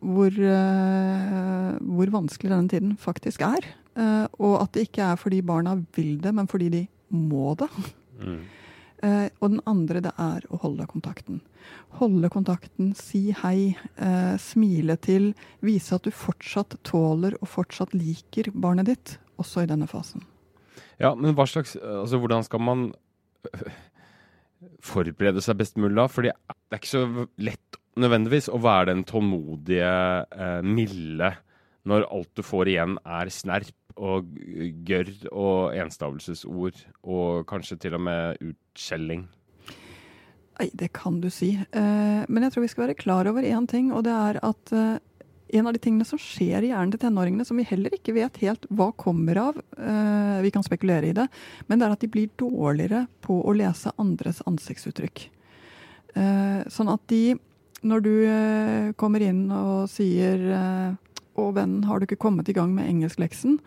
hvor, 0.03 0.35
uh, 0.35 1.77
hvor, 1.79 2.11
vanskelig 2.13 2.51
denne 2.51 2.73
tiden 2.73 2.97
faktisk 3.01 3.45
er. 3.47 3.69
Uh, 3.97 4.27
og 4.41 4.57
at 4.65 4.75
det 4.75 4.89
ikke 4.89 5.13
er 5.13 5.21
fordi 5.21 5.41
barna 5.47 5.77
vil 5.97 6.17
det, 6.21 6.35
men 6.35 6.49
fordi 6.51 6.69
de 6.73 6.83
må 7.13 7.55
det. 7.61 7.69
Mm. 8.21 8.43
Uh, 9.03 9.27
og 9.43 9.57
den 9.57 9.63
andre 9.67 10.03
det 10.05 10.13
er 10.21 10.45
å 10.53 10.61
holde 10.63 10.87
kontakten 10.87 11.41
holde 12.01 12.31
kontakten, 12.33 12.93
si 12.97 13.31
hei, 13.43 13.75
eh, 13.97 14.35
smile 14.41 14.97
til, 15.03 15.33
vise 15.65 15.97
at 15.97 16.07
du 16.07 16.13
fortsatt 16.15 16.79
tåler 16.87 17.37
og 17.41 17.51
fortsatt 17.51 17.95
liker 17.97 18.51
barnet 18.55 18.89
ditt, 18.91 19.17
også 19.41 19.65
i 19.65 19.71
denne 19.71 19.89
fasen. 19.91 20.25
Ja, 21.01 21.15
men 21.15 21.37
hva 21.37 21.47
slags, 21.49 21.75
altså 21.77 22.21
hvordan 22.23 22.45
skal 22.47 22.63
man 22.63 22.91
forberede 24.83 25.43
seg 25.43 25.59
best 25.59 25.79
mulig 25.81 25.97
da? 25.99 26.09
Fordi 26.11 26.33
det 26.33 26.77
er 26.77 26.81
ikke 26.81 26.93
så 26.93 27.07
lett 27.43 27.81
nødvendigvis 28.01 28.49
å 28.49 28.61
være 28.63 28.93
den 28.93 29.05
tålmodige, 29.09 29.95
eh, 30.33 30.61
milde, 30.65 31.35
når 31.89 32.07
alt 32.11 32.31
du 32.39 32.43
får 32.47 32.71
igjen 32.73 32.99
er 33.03 33.31
snerp 33.33 33.75
og 34.01 34.29
gørr 34.89 35.13
og 35.31 35.77
enstavelsesord, 35.77 36.79
og 37.03 37.47
kanskje 37.51 37.79
til 37.83 37.97
og 37.99 38.05
med 38.07 38.41
utskjelling. 38.41 39.27
Nei, 40.61 40.69
det 40.79 40.93
kan 40.97 41.21
du 41.23 41.29
si. 41.33 41.55
Eh, 41.57 42.21
men 42.29 42.45
jeg 42.45 42.55
tror 42.55 42.67
vi 42.67 42.73
skal 42.73 42.87
være 42.87 43.01
klar 43.01 43.29
over 43.31 43.45
én 43.47 43.67
ting, 43.69 43.91
og 43.93 44.05
det 44.07 44.15
er 44.15 44.39
at 44.45 44.73
eh, 44.77 44.99
en 45.59 45.69
av 45.69 45.75
de 45.75 45.83
tingene 45.83 46.07
som 46.09 46.21
skjer 46.21 46.65
i 46.65 46.71
hjernen 46.71 46.93
til 46.95 47.03
tenåringene, 47.03 47.45
som 47.49 47.59
vi 47.61 47.67
heller 47.69 47.93
ikke 47.97 48.15
vet 48.17 48.41
helt 48.45 48.69
hva 48.73 48.91
kommer 48.97 49.41
av, 49.43 49.61
eh, 49.77 50.41
vi 50.45 50.53
kan 50.55 50.65
spekulere 50.65 51.11
i 51.11 51.17
det, 51.17 51.29
men 51.69 51.81
det 51.81 51.89
er 51.89 51.97
at 51.97 52.05
de 52.05 52.13
blir 52.13 52.33
dårligere 52.41 53.07
på 53.25 53.41
å 53.43 53.57
lese 53.57 53.93
andres 54.01 54.43
ansiktsuttrykk. 54.49 55.29
Sånn 56.13 56.91
at 56.93 57.01
de, 57.09 57.39
når 57.89 58.03
du 58.05 58.15
kommer 59.01 59.23
inn 59.25 59.47
og 59.57 59.87
sier 59.89 60.43
'Å, 61.37 61.55
vennen, 61.55 61.85
har 61.85 61.99
du 61.99 62.07
ikke 62.07 62.21
kommet 62.21 62.49
i 62.49 62.57
gang 62.57 62.75
med 62.75 62.89
engelskleksen?' 62.89 63.59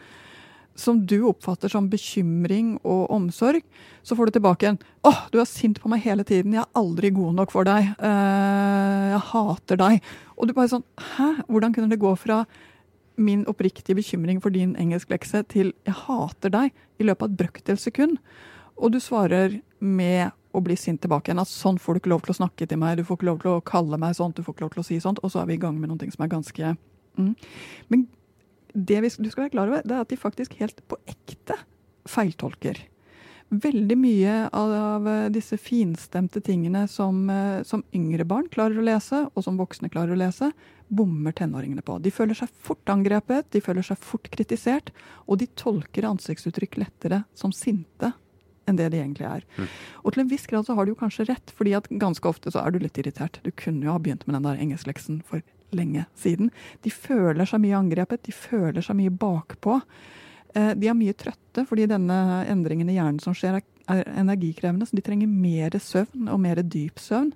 som 0.75 1.05
du 1.07 1.21
oppfatter 1.23 1.71
som 1.71 1.87
bekymring 1.87 2.73
og 2.83 3.07
omsorg, 3.15 3.63
så 4.03 4.15
får 4.15 4.27
du 4.27 4.31
tilbake 4.35 4.67
en 4.67 4.77
'Å, 4.77 5.09
oh, 5.09 5.21
du 5.31 5.39
er 5.39 5.45
sint 5.45 5.79
på 5.79 5.87
meg 5.87 6.01
hele 6.03 6.23
tiden. 6.23 6.51
Jeg 6.51 6.63
er 6.63 6.75
aldri 6.75 7.11
god 7.15 7.33
nok 7.33 7.51
for 7.51 7.63
deg. 7.63 7.95
Uh, 7.99 9.15
jeg 9.15 9.21
hater 9.31 9.77
deg.' 9.77 10.01
Og 10.37 10.47
du 10.47 10.53
bare 10.53 10.67
sånn 10.67 10.83
'Hæ? 10.97 11.47
Hvordan 11.47 11.73
kunne 11.73 11.89
det 11.89 11.99
gå 11.99 12.15
fra 12.17 12.45
min 13.17 13.45
oppriktige 13.45 13.95
bekymring 13.95 14.41
for 14.41 14.49
din 14.49 14.75
engelsklekse 14.75 15.47
til 15.47 15.73
'jeg 15.85 15.95
hater 15.95 16.49
deg' 16.49 16.71
i 16.99 17.03
løpet 17.03 17.23
av 17.23 17.31
et 17.31 17.37
brøkdels 17.37 17.81
sekund?' 17.87 18.19
Og 18.77 18.91
du 18.91 18.99
svarer 18.99 19.61
med 19.79 20.31
å 20.53 20.63
bli 20.63 20.75
sint 20.75 21.01
tilbake 21.01 21.31
igjen. 21.31 21.39
At 21.39 21.47
sånn 21.47 21.79
får 21.79 21.93
du 21.93 21.99
ikke 21.99 22.11
lov 22.11 22.21
til 22.25 22.33
å 22.33 22.39
snakke 22.39 22.67
til 22.67 22.77
meg, 22.77 22.97
du 22.97 23.03
får 23.03 23.19
ikke 23.19 23.29
lov 23.29 23.39
til 23.43 23.51
å 23.51 23.63
kalle 23.63 23.97
meg 23.97 24.15
sånt, 24.15 24.35
du 24.35 24.43
får 24.43 24.55
ikke 24.55 24.65
lov 24.65 24.73
til 24.75 24.83
å 24.83 24.87
si 24.87 24.99
sånt. 24.99 25.19
Og 25.23 25.31
så 25.31 25.41
er 25.41 25.45
vi 25.45 25.53
i 25.53 25.61
gang 25.61 25.79
med 25.79 25.97
ting 25.99 26.11
som 26.11 26.25
er 26.25 26.31
ganske 26.35 26.75
mm. 27.17 27.33
Men 27.93 28.07
det 28.75 28.99
vi, 29.03 29.13
du 29.23 29.29
skal 29.31 29.45
være 29.45 29.55
klar 29.55 29.71
over, 29.71 29.85
det 29.85 29.95
er 29.95 30.03
at 30.03 30.11
de 30.11 30.19
faktisk 30.19 30.57
helt 30.59 30.81
på 30.89 30.99
ekte 31.07 31.57
feiltolker. 32.09 32.81
Veldig 33.55 33.95
mye 33.97 34.35
av 34.57 35.05
disse 35.31 35.57
finstemte 35.61 36.41
tingene 36.43 36.87
som, 36.89 37.29
eh, 37.29 37.61
som, 37.63 37.83
yngre 37.93 38.25
barn 38.25 38.49
klarer 38.51 38.81
å 38.81 38.85
lese, 38.85 39.21
og 39.31 39.45
som 39.45 39.59
voksne 39.61 39.91
klarer 39.93 40.15
å 40.15 40.19
lese, 40.19 40.49
bommer 40.87 41.31
tenåringene 41.31 41.85
på. 41.85 41.99
De 42.01 42.11
føler 42.11 42.37
seg 42.37 42.49
fort 42.49 42.89
angrepet, 42.89 43.47
de 43.53 43.61
føler 43.61 43.85
seg 43.85 44.01
fort 44.01 44.27
kritisert, 44.33 44.91
og 45.25 45.39
de 45.39 45.47
tolker 45.57 46.09
ansiktsuttrykk 46.09 46.81
lettere 46.83 47.23
som 47.37 47.53
sinte 47.55 48.13
enn 48.65 48.79
det 48.79 48.89
de 48.93 49.01
egentlig 49.01 49.27
er. 49.29 49.43
Mm. 49.57 49.67
Og 50.01 50.13
til 50.13 50.23
en 50.23 50.29
viss 50.31 50.47
grad 50.49 50.65
så 50.65 50.75
har 50.77 50.85
du 50.85 50.93
jo 50.93 50.99
kanskje 50.99 51.27
rett, 51.29 51.53
fordi 51.53 51.75
at 51.77 51.89
ganske 52.01 52.29
ofte 52.29 52.53
så 52.53 52.63
er 52.63 52.73
du 52.73 52.79
litt 52.81 52.97
irritert. 52.97 53.37
Du 53.45 53.51
kunne 53.53 53.85
jo 53.85 53.93
ha 53.93 54.01
begynt 54.01 54.25
med 54.25 54.39
den 54.39 54.47
der 54.47 54.61
engelskleksen 54.61 55.21
for 55.27 55.45
lenge 55.77 56.05
siden. 56.19 56.51
De 56.85 56.91
føler 56.93 57.47
seg 57.49 57.63
mye 57.63 57.79
angrepet, 57.79 58.23
de 58.27 58.35
føler 58.35 58.85
seg 58.85 58.97
mye 58.99 59.13
bakpå. 59.13 59.79
Eh, 60.55 60.71
de 60.79 60.91
er 60.91 60.97
mye 60.97 61.15
trøtte 61.17 61.65
fordi 61.67 61.89
denne 61.91 62.19
endringen 62.51 62.89
i 62.91 62.97
hjernen 62.97 63.21
som 63.23 63.35
skjer, 63.37 63.61
er 63.91 64.07
energikrevende, 64.17 64.87
så 64.87 64.97
de 64.97 65.03
trenger 65.05 65.29
mer 65.29 65.75
søvn 65.81 66.31
og 66.31 66.39
mer 66.41 66.63
dyp 66.63 67.01
søvn. 67.01 67.33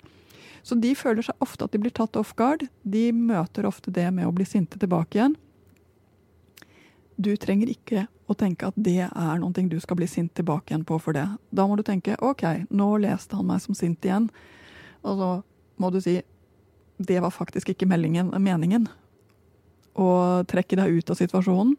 Så 0.64 0.76
de 0.80 0.94
føler 0.98 1.26
seg 1.26 1.44
ofte 1.44 1.66
at 1.66 1.74
de 1.74 1.82
blir 1.82 1.94
tatt 1.96 2.18
off 2.20 2.34
guard. 2.38 2.66
De 2.84 3.10
møter 3.16 3.68
ofte 3.70 3.94
det 3.96 4.10
med 4.16 4.28
å 4.28 4.34
bli 4.36 4.48
sinte 4.48 4.80
tilbake 4.82 5.20
igjen. 5.20 5.38
Du 7.20 7.32
trenger 7.36 7.72
ikke 7.72 8.06
å 8.30 8.36
tenke 8.38 8.70
at 8.70 8.78
det 8.78 9.10
er 9.10 9.40
noe 9.42 9.66
du 9.68 9.80
skal 9.82 9.98
bli 10.00 10.08
sint 10.08 10.34
tilbake 10.38 10.72
igjen 10.72 10.86
på 10.88 11.00
for 11.02 11.16
det. 11.18 11.26
Da 11.52 11.66
må 11.68 11.76
du 11.76 11.84
tenke 11.84 12.20
OK, 12.24 12.46
nå 12.70 12.90
leste 13.02 13.36
han 13.36 13.48
meg 13.50 13.64
som 13.64 13.76
sint 13.78 14.06
igjen. 14.06 14.30
Og 15.04 15.20
så 15.20 15.32
må 15.80 15.90
du 15.92 16.00
si 16.04 16.20
det 17.00 17.20
var 17.24 17.34
faktisk 17.34 17.72
ikke 17.74 17.88
meldingen, 17.90 18.32
meningen. 18.44 18.88
Å 20.00 20.10
trekke 20.48 20.78
deg 20.80 21.00
ut 21.00 21.12
av 21.12 21.20
situasjonen. 21.20 21.76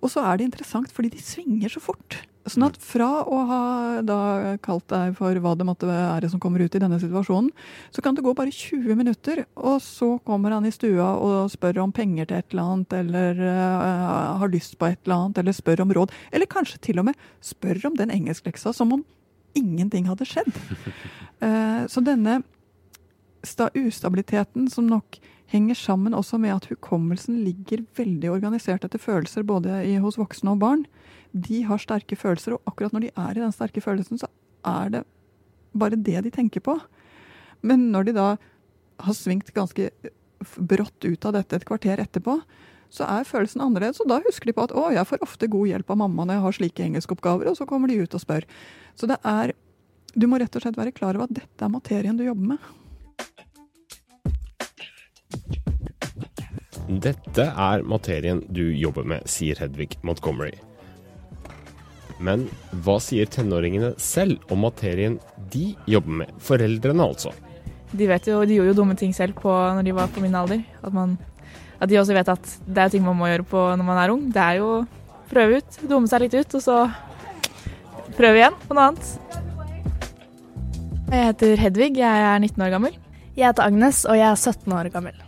Og 0.00 0.12
så 0.12 0.24
er 0.24 0.38
det 0.38 0.48
interessant, 0.48 0.90
fordi 0.94 1.12
de 1.14 1.22
svinger 1.22 1.72
så 1.72 1.82
fort. 1.82 2.22
Sånn 2.48 2.64
at 2.64 2.78
fra 2.80 3.08
å 3.28 3.38
ha 3.50 3.64
da 4.06 4.20
kalt 4.64 4.86
deg 4.88 5.12
for 5.18 5.36
hva 5.44 5.52
det 5.58 5.66
måtte 5.68 5.88
være 5.88 6.30
som 6.32 6.40
kommer 6.40 6.62
ut 6.64 6.74
i 6.74 6.80
denne 6.80 6.96
situasjonen, 7.02 7.50
så 7.92 8.02
kan 8.04 8.16
det 8.16 8.24
gå 8.24 8.32
bare 8.36 8.54
20 8.54 8.96
minutter, 8.96 9.42
og 9.60 9.76
så 9.84 10.14
kommer 10.24 10.56
han 10.56 10.64
i 10.64 10.72
stua 10.72 11.12
og 11.20 11.50
spør 11.52 11.82
om 11.84 11.92
penger 11.92 12.30
til 12.30 12.40
et 12.40 12.54
eller 12.54 12.72
annet, 12.72 12.96
eller 13.02 13.42
uh, 13.44 14.38
har 14.40 14.54
lyst 14.54 14.78
på 14.80 14.88
et 14.88 14.98
eller 15.04 15.18
annet, 15.18 15.42
eller 15.42 15.56
spør 15.56 15.84
om 15.84 15.92
råd. 16.00 16.14
Eller 16.32 16.50
kanskje 16.50 16.80
til 16.88 17.02
og 17.02 17.10
med 17.10 17.28
spør 17.44 17.84
om 17.90 18.00
den 18.00 18.14
engelskleksa 18.14 18.72
som 18.76 18.96
om 18.96 19.04
ingenting 19.58 20.08
hadde 20.08 20.28
skjedd. 20.28 20.50
Uh, 21.44 21.84
så 21.92 22.02
denne 22.04 22.40
ustabiliteten 23.42 24.68
som 24.70 24.88
nok 24.90 25.18
henger 25.50 25.74
sammen 25.74 26.14
også 26.14 26.38
med 26.38 26.54
at 26.54 26.68
hukommelsen 26.70 27.40
ligger 27.44 27.82
veldig 27.98 28.30
organisert 28.30 28.84
etter 28.86 29.02
følelser 29.02 29.46
både 29.46 29.82
i, 29.88 29.96
hos 29.98 30.18
voksne 30.20 30.54
og 30.54 30.60
barn. 30.62 30.84
De 31.32 31.62
har 31.66 31.80
sterke 31.82 32.18
følelser, 32.18 32.54
og 32.54 32.70
akkurat 32.70 32.94
når 32.94 33.06
de 33.06 33.12
er 33.16 33.36
i 33.36 33.42
den 33.42 33.54
sterke 33.54 33.82
følelsen, 33.82 34.20
så 34.20 34.30
er 34.66 34.94
det 34.94 35.04
bare 35.72 35.98
det 35.98 36.22
de 36.26 36.32
tenker 36.34 36.62
på. 36.62 36.76
Men 37.66 37.90
når 37.94 38.08
de 38.08 38.16
da 38.16 38.28
har 39.00 39.16
svingt 39.16 39.52
ganske 39.56 39.90
brått 40.56 41.04
ut 41.04 41.24
av 41.26 41.36
dette 41.36 41.56
et 41.56 41.66
kvarter 41.68 42.00
etterpå, 42.02 42.38
så 42.90 43.06
er 43.06 43.28
følelsen 43.28 43.62
annerledes. 43.62 44.00
Og 44.02 44.10
da 44.10 44.20
husker 44.24 44.50
de 44.50 44.56
på 44.56 44.66
at 44.66 44.74
å, 44.74 44.88
jeg 44.94 45.06
får 45.06 45.24
ofte 45.26 45.50
god 45.50 45.70
hjelp 45.70 45.92
av 45.94 46.00
mamma 46.02 46.26
når 46.26 46.38
jeg 46.38 46.44
har 46.46 46.58
slike 46.58 46.86
engelskoppgaver, 46.86 47.50
og 47.50 47.58
så 47.58 47.66
kommer 47.70 47.90
de 47.90 48.00
ut 48.02 48.16
og 48.16 48.22
spør. 48.22 48.46
Så 48.98 49.10
det 49.10 49.20
er 49.24 49.54
Du 50.10 50.26
må 50.26 50.40
rett 50.42 50.56
og 50.58 50.64
slett 50.64 50.74
være 50.74 50.90
klar 50.90 51.14
over 51.14 51.28
at 51.28 51.36
dette 51.36 51.62
er 51.62 51.70
materien 51.70 52.16
du 52.18 52.24
jobber 52.24 52.56
med. 52.56 52.70
Dette 56.90 57.44
er 57.46 57.84
materien 57.86 58.40
du 58.50 58.64
jobber 58.74 59.06
med, 59.06 59.22
sier 59.30 59.58
Hedvig 59.62 59.94
Montgomery. 60.02 60.56
Men 62.20 62.48
hva 62.84 62.98
sier 63.00 63.30
tenåringene 63.30 63.94
selv 64.02 64.42
om 64.52 64.64
materien 64.66 65.16
de 65.52 65.70
jobber 65.88 66.18
med? 66.22 66.32
Foreldrene, 66.42 67.06
altså. 67.06 67.32
De 67.94 68.06
vet 68.10 68.26
jo, 68.28 68.40
de 68.46 68.58
gjorde 68.58 68.72
jo 68.72 68.78
dumme 68.82 68.96
ting 68.98 69.14
selv 69.16 69.38
på, 69.38 69.50
når 69.50 69.86
de 69.86 69.94
var 69.96 70.10
på 70.12 70.22
min 70.22 70.34
alder. 70.36 70.64
At, 70.82 70.92
man, 70.94 71.14
at 71.78 71.90
de 71.90 71.98
også 72.00 72.16
vet 72.16 72.28
at 72.30 72.56
det 72.66 72.82
er 72.82 72.92
ting 72.92 73.06
man 73.06 73.18
må 73.18 73.30
gjøre 73.30 73.46
på 73.48 73.62
når 73.70 73.86
man 73.86 74.00
er 74.02 74.12
ung. 74.12 74.26
Det 74.34 74.42
er 74.44 74.58
jo 74.60 74.72
prøve 75.30 75.60
ut, 75.62 75.78
dumme 75.86 76.10
seg 76.10 76.26
litt 76.26 76.36
ut, 76.36 76.58
og 76.58 76.64
så 76.64 76.80
prøve 78.18 78.42
igjen 78.42 78.58
på 78.66 78.76
noe 78.76 78.90
annet. 78.90 79.14
Jeg 81.10 81.30
heter 81.32 81.62
Hedvig, 81.64 81.92
jeg 82.02 82.26
er 82.26 82.42
19 82.42 82.66
år 82.66 82.74
gammel. 82.74 82.98
Jeg 83.38 83.46
heter 83.46 83.68
Agnes, 83.70 84.04
og 84.10 84.16
jeg 84.18 84.26
er 84.26 84.38
17 84.38 84.72
år 84.74 84.90
gammel. 84.92 85.18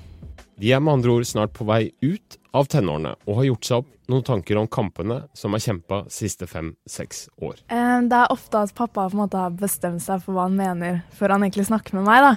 De 0.62 0.70
er 0.74 0.82
med 0.82 0.98
andre 0.98 1.14
ord 1.16 1.26
snart 1.26 1.54
på 1.56 1.64
vei 1.66 1.88
ut 2.04 2.36
av 2.54 2.68
tenårene 2.70 3.14
og 3.24 3.38
har 3.38 3.46
gjort 3.48 3.66
seg 3.66 3.80
opp 3.82 3.88
noen 4.12 4.24
tanker 4.26 4.58
om 4.60 4.66
kampene 4.68 5.16
som 5.38 5.54
er 5.56 5.62
kjempa 5.64 6.02
siste 6.12 6.46
fem-seks 6.50 7.22
år. 7.42 7.62
Det 7.70 8.18
er 8.18 8.34
ofte 8.34 8.60
at 8.60 8.74
pappa 8.76 9.06
på 9.08 9.16
en 9.16 9.22
måte 9.22 9.40
har 9.40 9.54
bestemt 9.56 10.02
seg 10.04 10.20
for 10.22 10.36
hva 10.36 10.44
han 10.48 10.58
mener 10.58 11.00
før 11.16 11.34
han 11.36 11.46
egentlig 11.46 11.64
snakker 11.70 11.96
med 11.96 12.06
meg. 12.10 12.26
da. 12.26 12.32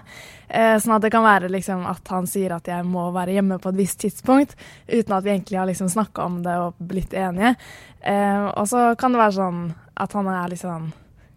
Eh, 0.47 0.75
Sånn 0.79 0.95
at 0.95 1.03
det 1.03 1.11
kan 1.13 1.25
være 1.25 1.51
liksom 1.51 1.83
at 1.89 2.13
han 2.13 2.29
sier 2.29 2.55
at 2.55 2.69
jeg 2.71 2.87
må 2.87 3.09
være 3.13 3.35
hjemme 3.35 3.59
på 3.59 3.73
et 3.73 3.81
visst 3.81 3.99
tidspunkt, 4.05 4.55
uten 4.87 5.17
at 5.17 5.25
vi 5.25 5.33
egentlig 5.35 5.59
har 5.59 5.69
liksom 5.69 5.91
snakka 5.91 6.29
om 6.29 6.41
det 6.45 6.55
og 6.61 6.77
blitt 6.79 7.13
enige. 7.13 7.55
Og 8.55 8.69
så 8.69 8.93
kan 9.01 9.11
det 9.11 9.21
være 9.25 9.37
sånn 9.41 9.65
at 9.97 10.13
han 10.13 10.29
er 10.29 10.53
liksom 10.53 10.93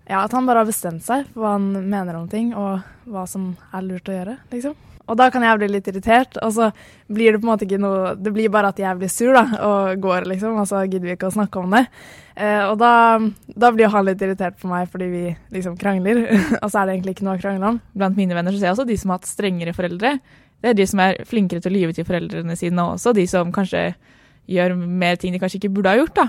Ja, 0.08 0.24
at 0.24 0.32
han 0.32 0.46
bare 0.48 0.64
har 0.64 0.68
bestemt 0.68 1.04
seg 1.04 1.26
for 1.34 1.44
hva 1.44 1.56
han 1.58 1.70
mener 1.88 2.16
om 2.16 2.28
ting, 2.32 2.54
og 2.56 2.80
hva 3.08 3.26
som 3.28 3.50
er 3.76 3.84
lurt 3.84 4.08
å 4.08 4.14
gjøre, 4.14 4.38
liksom. 4.52 4.76
Og 5.08 5.16
da 5.16 5.30
kan 5.32 5.44
jeg 5.44 5.56
bli 5.60 5.68
litt 5.72 5.86
irritert, 5.88 6.36
og 6.44 6.50
så 6.52 6.68
blir 7.08 7.32
det 7.32 7.40
på 7.40 7.46
en 7.46 7.52
måte 7.54 7.64
ikke 7.64 7.78
noe 7.80 8.10
Det 8.20 8.32
blir 8.34 8.50
bare 8.52 8.74
at 8.74 8.80
jeg 8.80 8.98
blir 9.00 9.08
sur, 9.08 9.32
da, 9.32 9.44
og 9.64 10.02
går, 10.04 10.26
liksom, 10.28 10.58
og 10.60 10.68
så 10.68 10.82
gidder 10.84 11.08
vi 11.08 11.14
ikke 11.16 11.30
å 11.30 11.36
snakke 11.36 11.62
om 11.62 11.72
det. 11.76 11.84
Eh, 12.36 12.64
og 12.66 12.76
da, 12.80 12.90
da 13.56 13.70
blir 13.72 13.88
han 13.92 14.04
litt 14.04 14.24
irritert 14.24 14.58
på 14.60 14.68
meg 14.68 14.90
fordi 14.92 15.08
vi 15.12 15.22
liksom 15.54 15.78
krangler, 15.80 16.26
og 16.62 16.68
så 16.68 16.82
er 16.82 16.90
det 16.90 16.98
egentlig 16.98 17.16
ikke 17.16 17.28
noe 17.28 17.38
å 17.38 17.42
krangle 17.42 17.72
om. 17.72 17.80
Blant 17.96 18.20
mine 18.20 18.36
venner 18.36 18.52
så 18.52 18.60
ser 18.60 18.70
jeg 18.70 18.76
også 18.76 18.88
de 18.90 18.98
som 19.00 19.14
har 19.14 19.22
hatt 19.22 19.30
strengere 19.32 19.76
foreldre. 19.76 20.18
Det 20.58 20.72
er 20.72 20.76
de 20.76 20.88
som 20.90 21.00
er 21.00 21.22
flinkere 21.28 21.64
til 21.64 21.72
å 21.72 21.78
lyve 21.78 21.96
til 21.96 22.06
foreldrene 22.08 22.58
sine 22.58 22.84
også, 22.96 23.16
de 23.16 23.24
som 23.30 23.52
kanskje 23.54 23.92
gjør 24.48 24.76
mer 24.76 25.16
ting 25.20 25.32
de 25.32 25.40
kanskje 25.40 25.60
ikke 25.62 25.72
burde 25.76 25.92
ha 25.92 26.00
gjort. 26.00 26.16
da. 26.20 26.28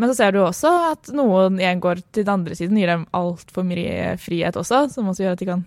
Men 0.00 0.10
så 0.10 0.16
ser 0.18 0.32
du 0.32 0.40
også 0.40 0.70
at 0.92 1.12
noen 1.14 1.60
igjen 1.60 1.82
går 1.82 2.00
til 2.10 2.24
den 2.24 2.32
andre 2.32 2.56
siden, 2.58 2.78
gir 2.80 2.90
dem 2.90 3.04
altfor 3.14 3.66
mye 3.66 4.16
frihet 4.20 4.56
også, 4.58 4.86
som 4.94 5.10
også 5.10 5.26
gjør 5.26 5.36
at 5.36 5.42
de 5.42 5.50
kan 5.50 5.64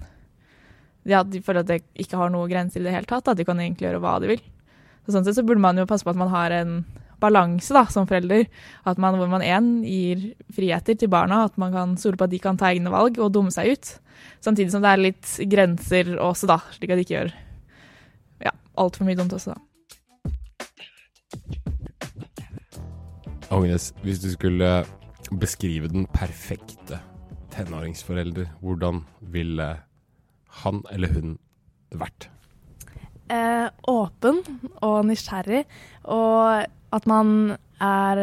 ja, 1.06 1.22
de 1.22 1.42
føler 1.46 1.62
at 1.62 1.70
det 1.70 1.84
ikke 2.02 2.18
har 2.18 2.32
noen 2.34 2.50
grenser 2.50 2.82
i 2.82 2.88
det 2.88 2.94
hele 2.96 3.10
tatt. 3.10 3.28
At 3.30 3.38
de 3.38 3.46
kan 3.46 3.60
egentlig 3.62 3.86
gjøre 3.86 4.02
hva 4.02 4.18
de 4.22 4.32
vil. 4.34 4.42
Så 5.06 5.14
sånn 5.14 5.26
sett 5.28 5.38
så 5.38 5.46
burde 5.46 5.62
man 5.62 5.78
jo 5.78 5.86
passe 5.90 6.06
på 6.06 6.10
at 6.10 6.18
man 6.18 6.32
har 6.34 6.54
en 6.56 6.80
balanse 7.22 7.74
da, 7.76 7.86
som 7.94 8.08
forelder. 8.10 8.48
At 8.90 8.98
man, 9.02 9.18
hvor 9.20 9.30
man 9.30 9.46
én 9.46 9.70
gir 9.86 10.32
friheter 10.56 10.98
til 10.98 11.12
barna, 11.14 11.44
at 11.46 11.60
man 11.62 11.76
kan 11.76 11.94
stole 12.02 12.18
på 12.18 12.26
at 12.26 12.34
de 12.34 12.42
kan 12.42 12.58
ta 12.58 12.72
egne 12.72 12.94
valg 12.94 13.20
og 13.22 13.32
dumme 13.38 13.54
seg 13.54 13.76
ut. 13.76 13.94
Samtidig 14.42 14.74
som 14.74 14.82
det 14.82 14.92
er 14.92 15.04
litt 15.04 15.36
grenser 15.52 16.16
også, 16.18 16.50
da, 16.50 16.60
slik 16.74 16.94
at 16.94 17.00
de 17.00 17.06
ikke 17.06 17.18
gjør 17.20 17.32
ja, 18.48 18.54
altfor 18.82 19.06
mye 19.06 19.20
dumt 19.20 19.36
også, 19.38 19.54
da. 19.54 19.75
Agnes, 23.56 23.94
hvis 24.04 24.20
du 24.20 24.30
skulle 24.34 24.70
beskrive 25.40 25.88
den 25.88 26.06
perfekte 26.14 27.00
tenåringsforelder, 27.56 28.52
hvordan 28.62 29.04
ville 29.34 29.70
han 30.62 30.82
eller 30.92 31.14
hun 31.16 31.38
vært? 31.96 32.30
eh, 33.32 33.68
åpen 33.90 34.42
og 34.86 35.06
nysgjerrig, 35.10 35.64
og 36.12 36.66
at 36.96 37.08
man 37.10 37.56
er 37.84 38.22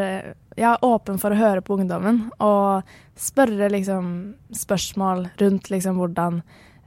ja, 0.57 0.77
åpen 0.85 1.21
for 1.21 1.35
å 1.35 1.39
høre 1.39 1.65
på 1.65 1.77
ungdommen 1.79 2.25
og 2.43 2.89
spørre 3.19 3.71
liksom 3.73 4.07
spørsmål 4.57 5.27
rundt 5.43 5.71
liksom 5.73 5.99
hvordan 6.01 6.41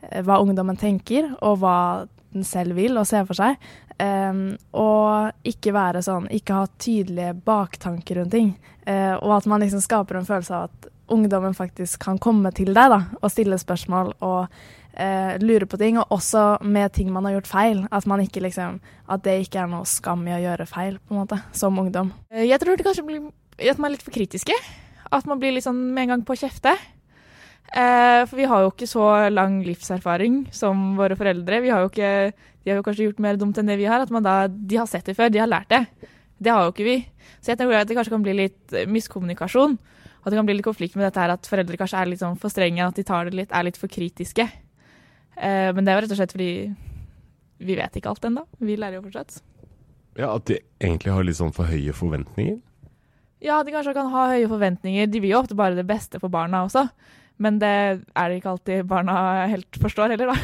eh, 0.10 0.22
hva 0.26 0.40
ungdommen 0.42 0.80
tenker, 0.80 1.34
og 1.42 1.62
hva 1.62 1.78
den 2.36 2.46
selv 2.48 2.78
vil 2.78 2.98
og 3.00 3.08
ser 3.10 3.26
for 3.28 3.38
seg. 3.38 3.60
Um, 3.96 4.58
og 4.76 5.48
ikke 5.48 5.74
være 5.76 6.04
sånn, 6.06 6.28
ikke 6.36 6.58
ha 6.60 6.68
tydelige 6.82 7.36
baktanker 7.48 8.20
rundt 8.20 8.36
ting. 8.36 8.54
Uh, 8.84 9.16
og 9.22 9.38
at 9.40 9.50
man 9.50 9.64
liksom 9.64 9.84
skaper 9.84 10.20
en 10.20 10.28
følelse 10.28 10.56
av 10.56 10.70
at 10.70 10.90
ungdommen 11.16 11.56
faktisk 11.56 12.02
kan 12.04 12.20
komme 12.22 12.52
til 12.56 12.74
deg 12.76 12.90
da, 12.92 13.00
og 13.22 13.32
stille 13.32 13.58
spørsmål 13.62 14.16
og 14.26 14.48
uh, 14.50 15.34
lure 15.44 15.68
på 15.70 15.80
ting, 15.82 16.00
og 16.02 16.12
også 16.18 16.46
med 16.66 16.94
ting 16.98 17.12
man 17.14 17.28
har 17.28 17.38
gjort 17.38 17.52
feil. 17.52 17.86
At 17.92 18.06
ikke 18.06 18.44
liksom 18.44 18.80
At 19.08 19.24
det 19.24 19.40
ikke 19.46 19.62
er 19.62 19.68
noe 19.70 19.86
skam 19.86 20.28
i 20.28 20.34
å 20.34 20.42
gjøre 20.42 20.66
feil, 20.66 20.98
på 21.00 21.14
en 21.14 21.22
måte, 21.22 21.40
som 21.54 21.78
ungdom. 21.78 22.12
Eh, 22.32 22.48
Jeg 22.50 22.60
tror 22.60 22.76
det 22.76 22.86
kanskje 22.86 23.06
blir 23.06 23.32
at 23.60 23.78
man 23.78 23.92
er 23.92 23.96
litt 23.96 24.04
for 24.04 24.12
kritiske. 24.12 24.56
At 25.12 25.26
man 25.26 25.40
blir 25.40 25.54
litt 25.54 25.64
sånn 25.64 25.94
med 25.94 26.04
en 26.04 26.10
gang 26.10 26.24
på 26.26 26.36
kjefte. 26.36 26.74
Eh, 27.74 28.22
for 28.30 28.38
vi 28.40 28.48
har 28.50 28.64
jo 28.64 28.72
ikke 28.72 28.88
så 28.90 29.06
lang 29.34 29.58
livserfaring 29.66 30.46
som 30.56 30.94
våre 31.00 31.18
foreldre. 31.18 31.62
Vi 31.64 31.72
har 31.74 31.84
jo 31.84 31.90
ikke, 31.92 32.12
de 32.64 32.72
har 32.72 32.80
jo 32.80 32.86
kanskje 32.86 33.10
gjort 33.10 33.24
mer 33.26 33.40
dumt 33.42 33.58
enn 33.60 33.72
det 33.72 33.80
vi 33.82 33.90
har. 33.90 34.06
At 34.06 34.14
man 34.14 34.26
da, 34.26 34.46
de 34.48 34.80
har 34.80 34.90
sett 34.90 35.08
det 35.10 35.18
før, 35.18 35.34
de 35.34 35.42
har 35.42 35.52
lært 35.52 35.72
det. 35.74 35.84
Det 36.38 36.52
har 36.52 36.68
jo 36.68 36.76
ikke 36.76 36.88
vi. 36.88 36.98
Så 37.40 37.52
jeg 37.52 37.60
tenker 37.60 37.80
at 37.80 37.90
det 37.90 37.98
kanskje 37.98 38.14
kan 38.14 38.26
bli 38.26 38.36
litt 38.38 38.76
miskommunikasjon. 38.92 39.78
At 40.26 40.32
det 40.34 40.40
kan 40.40 40.48
bli 40.48 40.58
litt 40.58 40.66
konflikt 40.66 40.96
med 40.98 41.06
dette 41.08 41.22
her 41.22 41.34
at 41.36 41.48
foreldre 41.50 41.78
kanskje 41.78 42.00
er 42.02 42.10
litt 42.10 42.22
sånn 42.22 42.38
for 42.42 42.54
strenge, 42.54 42.82
at 42.82 42.98
de 42.98 43.06
tar 43.06 43.30
det 43.30 43.38
litt, 43.38 43.52
er 43.54 43.68
litt 43.68 43.78
for 43.78 43.92
kritiske. 43.92 44.46
Eh, 45.36 45.70
men 45.76 45.84
det 45.84 45.92
er 45.92 46.00
jo 46.00 46.06
rett 46.06 46.16
og 46.16 46.20
slett 46.20 46.34
fordi 46.34 46.52
vi 47.66 47.76
vet 47.78 48.00
ikke 48.00 48.10
alt 48.12 48.26
ennå. 48.26 48.46
Vi 48.58 48.78
lærer 48.80 49.00
jo 49.00 49.04
fortsatt. 49.06 49.38
Ja, 50.16 50.32
At 50.34 50.48
de 50.48 50.62
egentlig 50.80 51.14
har 51.14 51.28
litt 51.28 51.38
sånn 51.38 51.54
for 51.56 51.68
høye 51.70 51.94
forventninger? 51.96 52.58
Ja, 53.44 53.60
de 53.64 53.74
kanskje 53.76 53.94
kan 53.94 54.10
ha 54.14 54.30
høye 54.32 54.48
forventninger. 54.50 55.12
De 55.12 55.22
vil 55.22 55.36
jo 55.36 55.42
ofte 55.44 55.58
bare 55.60 55.78
det 55.78 55.86
beste 55.88 56.20
for 56.24 56.34
barna 56.34 56.64
også. 56.66 56.88
Men 57.38 57.60
det 57.60 57.72
er 58.16 58.30
det 58.30 58.40
ikke 58.40 58.54
alltid 58.54 58.86
barna 58.88 59.16
helt 59.52 59.80
forstår 59.82 60.14
heller, 60.16 60.32
da. 60.32 60.38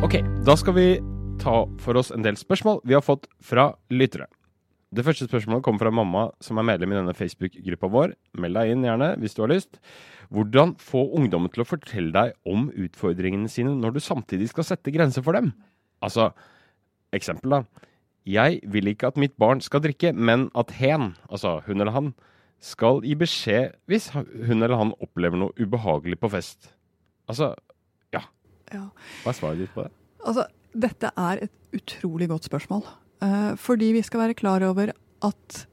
Ok, 0.00 0.20
da 0.46 0.54
skal 0.56 0.76
vi 0.78 0.86
ta 1.42 1.64
for 1.82 1.98
oss 1.98 2.12
en 2.14 2.22
del 2.24 2.38
spørsmål 2.38 2.80
vi 2.88 2.94
har 2.96 3.04
fått 3.04 3.26
fra 3.42 3.72
lyttere. 3.92 4.28
Det 4.90 5.04
første 5.06 5.28
spørsmålet 5.28 5.62
kommer 5.62 5.84
fra 5.84 5.92
mamma, 5.94 6.22
som 6.42 6.58
er 6.58 6.66
medlem 6.66 6.90
i 6.90 6.96
denne 6.98 7.14
Facebook-gruppa 7.14 7.90
vår. 7.90 8.14
Meld 8.42 8.58
deg 8.58 8.72
inn 8.72 8.86
gjerne 8.86 9.12
hvis 9.22 9.36
du 9.36 9.44
har 9.44 9.52
lyst. 9.52 9.78
Hvordan 10.34 10.72
få 10.82 11.04
ungdommen 11.18 11.50
til 11.54 11.62
å 11.62 11.68
fortelle 11.68 12.10
deg 12.14 12.34
om 12.46 12.68
utfordringene 12.74 13.50
sine 13.50 13.76
når 13.78 13.94
du 13.94 14.00
samtidig 14.02 14.50
skal 14.50 14.66
sette 14.66 14.94
grenser 14.94 15.22
for 15.26 15.38
dem? 15.38 15.52
Altså, 16.02 16.32
eksempel 17.14 17.54
da. 17.54 17.62
Jeg 18.28 18.60
vil 18.68 18.90
ikke 18.90 19.08
at 19.10 19.20
mitt 19.20 19.36
barn 19.40 19.62
skal 19.64 19.82
drikke, 19.84 20.12
men 20.12 20.48
at 20.58 20.74
hen, 20.76 21.14
altså 21.30 21.60
hun 21.66 21.80
eller 21.80 21.94
han, 21.94 22.12
skal 22.60 23.00
gi 23.06 23.14
beskjed 23.16 23.72
hvis 23.88 24.10
hun 24.12 24.58
eller 24.60 24.76
han 24.76 24.92
opplever 25.00 25.40
noe 25.40 25.54
ubehagelig 25.56 26.18
på 26.20 26.28
fest. 26.34 26.68
Altså, 27.30 27.54
ja. 28.12 28.20
Ja. 28.68 28.84
Hva 29.22 29.32
er 29.32 29.38
svaret 29.38 29.62
ditt 29.62 29.72
på 29.72 29.86
det? 29.86 29.92
Altså, 30.20 30.44
dette 30.76 31.12
er 31.16 31.46
et 31.46 31.76
utrolig 31.76 32.28
godt 32.28 32.50
spørsmål. 32.50 32.84
Eh, 33.24 33.52
fordi 33.60 33.92
vi 33.96 34.04
skal 34.04 34.26
være 34.26 34.36
klar 34.36 34.64
over 34.68 34.92
at 35.24 35.64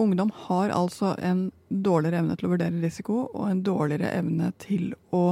ungdom 0.00 0.32
har 0.48 0.72
altså 0.72 1.12
en 1.20 1.50
dårligere 1.68 2.22
evne 2.22 2.36
til 2.36 2.48
å 2.48 2.52
vurdere 2.54 2.82
risiko, 2.82 3.18
og 3.32 3.48
en 3.50 3.62
dårligere 3.64 4.12
evne 4.16 4.52
til 4.62 4.92
å 5.12 5.24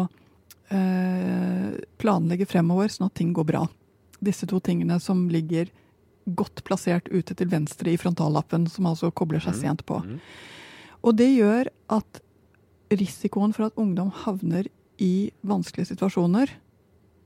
eh, 0.68 1.76
planlegge 2.00 2.48
fremover 2.48 2.92
sånn 2.92 3.08
at 3.08 3.16
ting 3.18 3.32
går 3.36 3.48
bra. 3.48 3.64
Disse 4.20 4.48
to 4.48 4.60
tingene 4.60 5.00
som 5.00 5.28
ligger 5.32 5.70
godt 6.36 6.62
plassert 6.66 7.08
ute 7.12 7.34
til 7.34 7.50
venstre 7.50 7.92
i 7.92 7.98
frontallappen, 8.00 8.66
som 8.70 8.88
altså 8.90 9.10
kobler 9.10 9.42
seg 9.44 9.54
sent 9.58 9.84
på. 9.88 10.00
Mhm. 10.04 10.20
Og 11.02 11.16
det 11.16 11.30
gjør 11.32 11.70
at 11.88 12.20
risikoen 12.90 13.54
for 13.56 13.70
at 13.70 13.78
ungdom 13.80 14.10
havner 14.24 14.66
i 15.00 15.30
vanskelige 15.46 15.94
situasjoner 15.94 16.50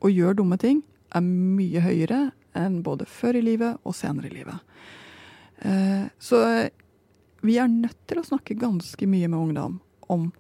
og 0.05 0.11
gjør 0.13 0.37
dumme 0.39 0.59
ting, 0.61 0.83
er 1.15 1.21
mye 1.25 1.81
høyere 1.81 2.33
enn 2.55 2.83
både 2.87 3.07
før 3.07 3.39
i 3.39 3.43
livet 3.43 3.79
og 3.85 3.95
senere 3.95 4.31
i 4.31 4.35
livet. 4.35 4.61
Eh, 5.65 6.09
Så 6.19 6.71
vi 7.43 7.59
er 7.59 7.69
nødt 7.69 8.07
til 8.07 8.19
å 8.19 8.27
snakke 8.27 8.59
ganske 8.59 9.07
mye 9.07 9.29
med 9.29 9.39
ungdom 9.39 9.81
om 10.09 10.33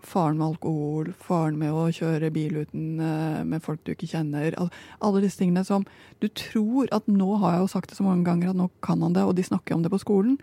Faren 0.00 0.38
med 0.38 0.46
alkohol, 0.46 1.10
faren 1.20 1.58
med 1.60 1.74
å 1.76 1.88
kjøre 1.92 2.30
bil 2.32 2.62
uten 2.62 3.00
eh, 3.04 3.42
med 3.44 3.62
folk 3.64 3.82
du 3.84 3.92
ikke 3.92 4.08
kjenner. 4.08 4.56
Alle 4.56 5.22
disse 5.22 5.42
tingene 5.42 5.64
som 5.66 5.84
du 6.22 6.28
tror 6.32 6.88
at 6.94 7.08
nå 7.10 7.28
har 7.42 7.56
jeg 7.56 7.64
jo 7.64 7.70
sagt 7.74 7.92
det 7.92 7.98
så 7.98 8.06
mange 8.06 8.24
ganger 8.24 8.52
at 8.52 8.58
nå 8.58 8.70
kan 8.84 9.02
han 9.04 9.16
det, 9.16 9.26
og 9.26 9.36
de 9.36 9.44
snakker 9.44 9.76
om 9.76 9.84
det 9.84 9.92
på 9.92 10.00
skolen, 10.00 10.38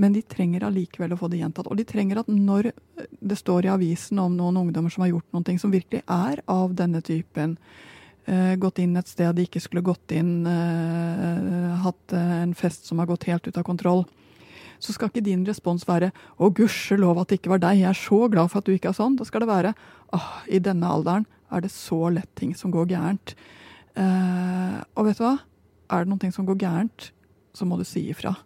men 0.00 0.16
de 0.16 0.24
trenger 0.24 0.64
allikevel 0.64 1.12
å 1.12 1.20
få 1.20 1.28
det 1.32 1.42
gjentatt. 1.42 1.68
Og 1.68 1.76
de 1.78 1.86
trenger 1.88 2.22
at 2.22 2.30
når 2.32 2.72
det 3.20 3.38
står 3.38 3.68
i 3.68 3.72
avisen 3.74 4.22
om 4.22 4.36
noen 4.38 4.62
ungdommer 4.64 4.92
som 4.92 5.04
har 5.04 5.12
gjort 5.12 5.36
noe 5.36 5.58
som 5.60 5.74
virkelig 5.74 6.02
er 6.08 6.42
av 6.50 6.72
denne 6.78 7.04
typen, 7.04 7.58
eh, 8.24 8.56
gått 8.56 8.80
inn 8.80 8.96
et 8.96 9.12
sted 9.12 9.36
de 9.36 9.44
ikke 9.46 9.62
skulle 9.62 9.84
gått 9.84 10.16
inn, 10.16 10.46
eh, 10.46 11.76
hatt 11.84 12.16
en 12.16 12.54
fest 12.54 12.88
som 12.88 12.98
har 12.98 13.12
gått 13.12 13.28
helt 13.28 13.46
ut 13.46 13.58
av 13.60 13.68
kontroll, 13.68 14.06
så 14.82 14.94
skal 14.94 15.10
ikke 15.10 15.24
din 15.24 15.44
respons 15.46 15.86
være 15.86 16.10
'Å, 16.10 16.50
gudskjelov 16.50 17.20
at 17.20 17.28
det 17.28 17.40
ikke 17.40 17.54
var 17.54 17.62
deg, 17.62 17.78
jeg 17.78 17.90
er 17.90 17.98
så 17.98 18.28
glad 18.30 18.50
for 18.50 18.58
at 18.58 18.66
du 18.66 18.74
ikke 18.74 18.90
er 18.90 18.98
sånn'. 18.98 19.16
Da 19.16 19.24
skal 19.24 19.40
det 19.40 19.48
være 19.48 19.74
'Åh, 20.12 20.30
i 20.48 20.58
denne 20.58 20.90
alderen 20.90 21.26
er 21.50 21.60
det 21.60 21.70
så 21.70 22.12
lett 22.12 22.34
ting 22.34 22.54
som 22.54 22.72
går 22.72 22.86
gærent'. 22.90 23.34
Eh, 23.96 24.82
og 24.96 25.06
vet 25.06 25.18
du 25.18 25.24
hva? 25.24 25.38
Er 25.90 26.04
det 26.04 26.08
noe 26.08 26.32
som 26.32 26.46
går 26.46 26.58
gærent, 26.58 27.10
så 27.54 27.66
må 27.66 27.76
du 27.78 27.84
si 27.84 28.10
ifra. 28.10 28.36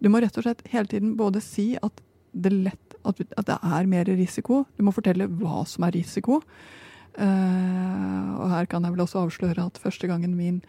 Du 0.00 0.08
må 0.08 0.20
rett 0.20 0.36
og 0.38 0.44
slett 0.44 0.62
hele 0.68 0.86
tiden 0.86 1.16
både 1.16 1.42
si 1.42 1.76
at 1.82 2.00
det, 2.32 2.52
lett, 2.52 2.94
at 3.04 3.16
det 3.18 3.58
er 3.62 3.86
mer 3.86 4.04
risiko. 4.04 4.66
Du 4.76 4.84
må 4.84 4.92
fortelle 4.92 5.28
hva 5.28 5.66
som 5.66 5.84
er 5.84 5.96
risiko. 5.96 6.42
Eh, 7.16 8.26
og 8.36 8.50
her 8.52 8.66
kan 8.66 8.84
jeg 8.84 8.92
vel 8.92 9.06
også 9.06 9.24
avsløre 9.24 9.66
at 9.66 9.80
første 9.80 10.06
gangen 10.06 10.36
min 10.36 10.60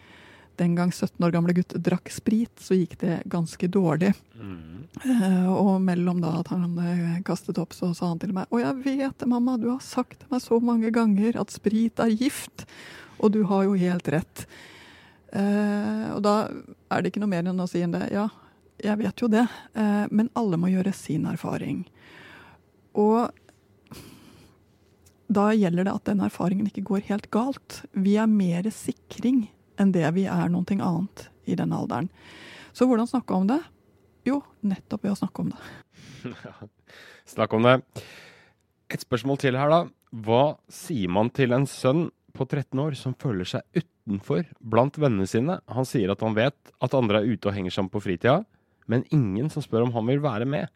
den 0.58 0.74
gang 0.78 0.92
17 0.92 1.24
år 1.24 1.32
gamle 1.34 1.54
gutt 1.56 1.74
drakk 1.84 2.10
sprit, 2.12 2.52
så 2.60 2.76
gikk 2.76 2.98
det 3.02 3.22
ganske 3.30 3.70
dårlig. 3.70 4.12
Mm. 4.34 4.86
Uh, 5.04 5.50
og 5.52 5.72
mellom 5.84 6.22
da 6.22 6.32
at 6.40 6.50
han 6.50 6.72
uh, 6.74 7.18
kastet 7.26 7.60
opp, 7.62 7.76
så 7.76 7.92
sa 7.94 8.10
han 8.10 8.18
til 8.22 8.32
meg 8.34 8.50
Å, 8.50 8.58
jeg 8.62 8.78
vet 8.82 9.20
det, 9.20 9.28
mamma, 9.30 9.58
du 9.60 9.68
har 9.70 9.82
sagt 9.84 10.22
til 10.22 10.32
meg 10.32 10.42
så 10.42 10.58
mange 10.64 10.90
ganger 10.94 11.38
at 11.38 11.54
sprit 11.54 12.02
er 12.02 12.14
gift. 12.14 12.66
Og 13.18 13.32
du 13.34 13.42
har 13.50 13.66
jo 13.66 13.78
helt 13.78 14.08
rett. 14.14 14.46
Uh, 15.34 16.16
og 16.16 16.22
da 16.26 16.34
er 16.90 17.02
det 17.02 17.12
ikke 17.12 17.22
noe 17.22 17.34
mer 17.34 17.46
enn 17.46 17.62
å 17.62 17.68
si 17.70 17.82
enn 17.84 17.94
det. 17.94 18.08
Ja, 18.14 18.28
jeg 18.82 19.00
vet 19.00 19.22
jo 19.22 19.26
det. 19.30 19.42
men 20.14 20.28
alle 20.38 20.54
må 20.54 20.68
gjøre 20.70 20.92
sin 20.94 21.24
erfaring. 21.26 21.80
Og 22.94 23.26
da 25.28 25.48
gjelder 25.50 25.88
det 25.88 25.94
at 25.98 26.06
den 26.06 26.22
erfaringen 26.24 26.68
ikke 26.70 26.86
går 26.86 27.02
helt 27.10 27.26
galt. 27.34 27.80
Vi 27.92 28.14
er 28.22 28.30
mer 28.30 28.70
sikring 28.70 29.48
enn 29.78 29.94
det 29.94 30.06
vi 30.16 30.26
er 30.28 30.50
noe 30.52 30.78
annet 30.78 31.28
i 31.48 31.56
den 31.58 31.72
alderen. 31.72 32.10
Så 32.72 32.86
hvordan 32.86 33.08
snakke 33.10 33.34
om 33.34 33.48
det? 33.48 33.60
Jo, 34.28 34.42
nettopp 34.60 35.06
ved 35.06 35.14
å 35.14 35.18
snakke 35.18 35.44
om 35.44 35.52
det. 35.54 36.34
Snakk 37.34 37.54
om 37.56 37.64
det. 37.66 37.78
Et 38.92 39.02
spørsmål 39.02 39.40
til 39.40 39.58
her, 39.58 39.72
da. 39.72 39.80
Hva 40.24 40.58
sier 40.72 41.10
man 41.12 41.30
til 41.34 41.52
en 41.56 41.66
sønn 41.68 42.08
på 42.36 42.46
13 42.46 42.80
år 42.80 42.96
som 42.96 43.16
føler 43.18 43.48
seg 43.48 43.64
utenfor 43.76 44.46
blant 44.60 44.96
vennene 45.00 45.28
sine? 45.28 45.58
Han 45.68 45.88
sier 45.88 46.12
at 46.12 46.24
han 46.24 46.36
vet 46.36 46.72
at 46.84 46.96
andre 46.96 47.22
er 47.22 47.34
ute 47.34 47.50
og 47.50 47.56
henger 47.56 47.74
sammen 47.74 47.92
på 47.92 48.02
fritida, 48.04 48.42
men 48.88 49.04
ingen 49.12 49.50
som 49.52 49.64
spør 49.64 49.86
om 49.86 49.94
han 49.96 50.08
vil 50.08 50.22
være 50.24 50.48
med. 50.48 50.68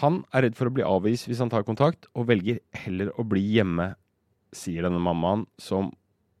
Han 0.00 0.22
er 0.36 0.46
redd 0.46 0.56
for 0.56 0.68
å 0.68 0.74
bli 0.76 0.84
avvist 0.84 1.28
hvis 1.28 1.40
han 1.44 1.52
tar 1.52 1.66
kontakt, 1.68 2.08
og 2.16 2.28
velger 2.28 2.60
heller 2.84 3.12
å 3.16 3.24
bli 3.28 3.44
hjemme, 3.56 3.94
sier 4.52 4.84
denne 4.84 5.00
mammaen, 5.00 5.46
som 5.60 5.92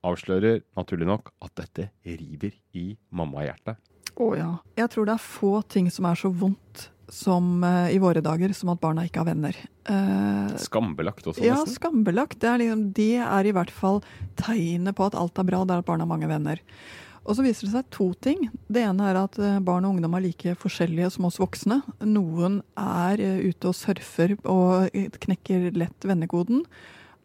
avslører 0.08 0.62
naturlig 0.78 1.08
nok 1.08 1.32
at 1.44 1.54
dette 1.60 1.90
river 2.04 2.56
i 2.76 2.90
mammahjertet. 3.14 3.78
Å 4.18 4.24
oh, 4.24 4.34
ja. 4.34 4.52
Jeg 4.78 4.90
tror 4.90 5.06
det 5.06 5.14
er 5.14 5.22
få 5.22 5.58
ting 5.70 5.90
som 5.94 6.08
er 6.10 6.18
så 6.18 6.30
vondt 6.34 6.88
som 7.08 7.62
uh, 7.64 7.88
i 7.92 7.98
våre 8.02 8.20
dager 8.24 8.52
som 8.56 8.72
at 8.72 8.80
barna 8.82 9.06
ikke 9.06 9.22
har 9.22 9.30
venner. 9.30 9.56
Uh, 9.88 10.52
skambelagt 10.60 11.24
også, 11.24 11.40
nesten? 11.40 11.48
Ja, 11.48 11.60
skambelagt. 11.64 12.38
Det 12.42 12.50
er, 12.50 12.62
liksom, 12.62 12.88
det 12.96 13.14
er 13.24 13.48
i 13.48 13.54
hvert 13.56 13.72
fall 13.72 14.02
tegnet 14.40 14.96
på 14.98 15.06
at 15.08 15.16
alt 15.18 15.38
er 15.40 15.48
bra, 15.48 15.62
det 15.64 15.76
er 15.76 15.84
at 15.84 15.88
barna 15.88 16.04
har 16.04 16.12
mange 16.12 16.30
venner. 16.30 16.62
Og 17.28 17.36
så 17.36 17.44
viser 17.44 17.68
det 17.68 17.74
seg 17.74 17.88
to 17.92 18.10
ting. 18.24 18.46
Det 18.72 18.82
ene 18.88 19.08
er 19.10 19.18
at 19.20 19.34
eh, 19.36 19.58
barn 19.60 19.84
og 19.84 19.96
ungdom 19.98 20.14
er 20.16 20.22
like 20.24 20.54
forskjellige 20.56 21.10
som 21.12 21.26
oss 21.28 21.36
voksne. 21.40 21.82
Noen 22.08 22.62
er 22.80 23.20
ute 23.20 23.68
og 23.68 23.76
surfer 23.76 24.32
og 24.48 24.94
knekker 25.20 25.68
lett 25.76 26.06
vennekoden. 26.08 26.62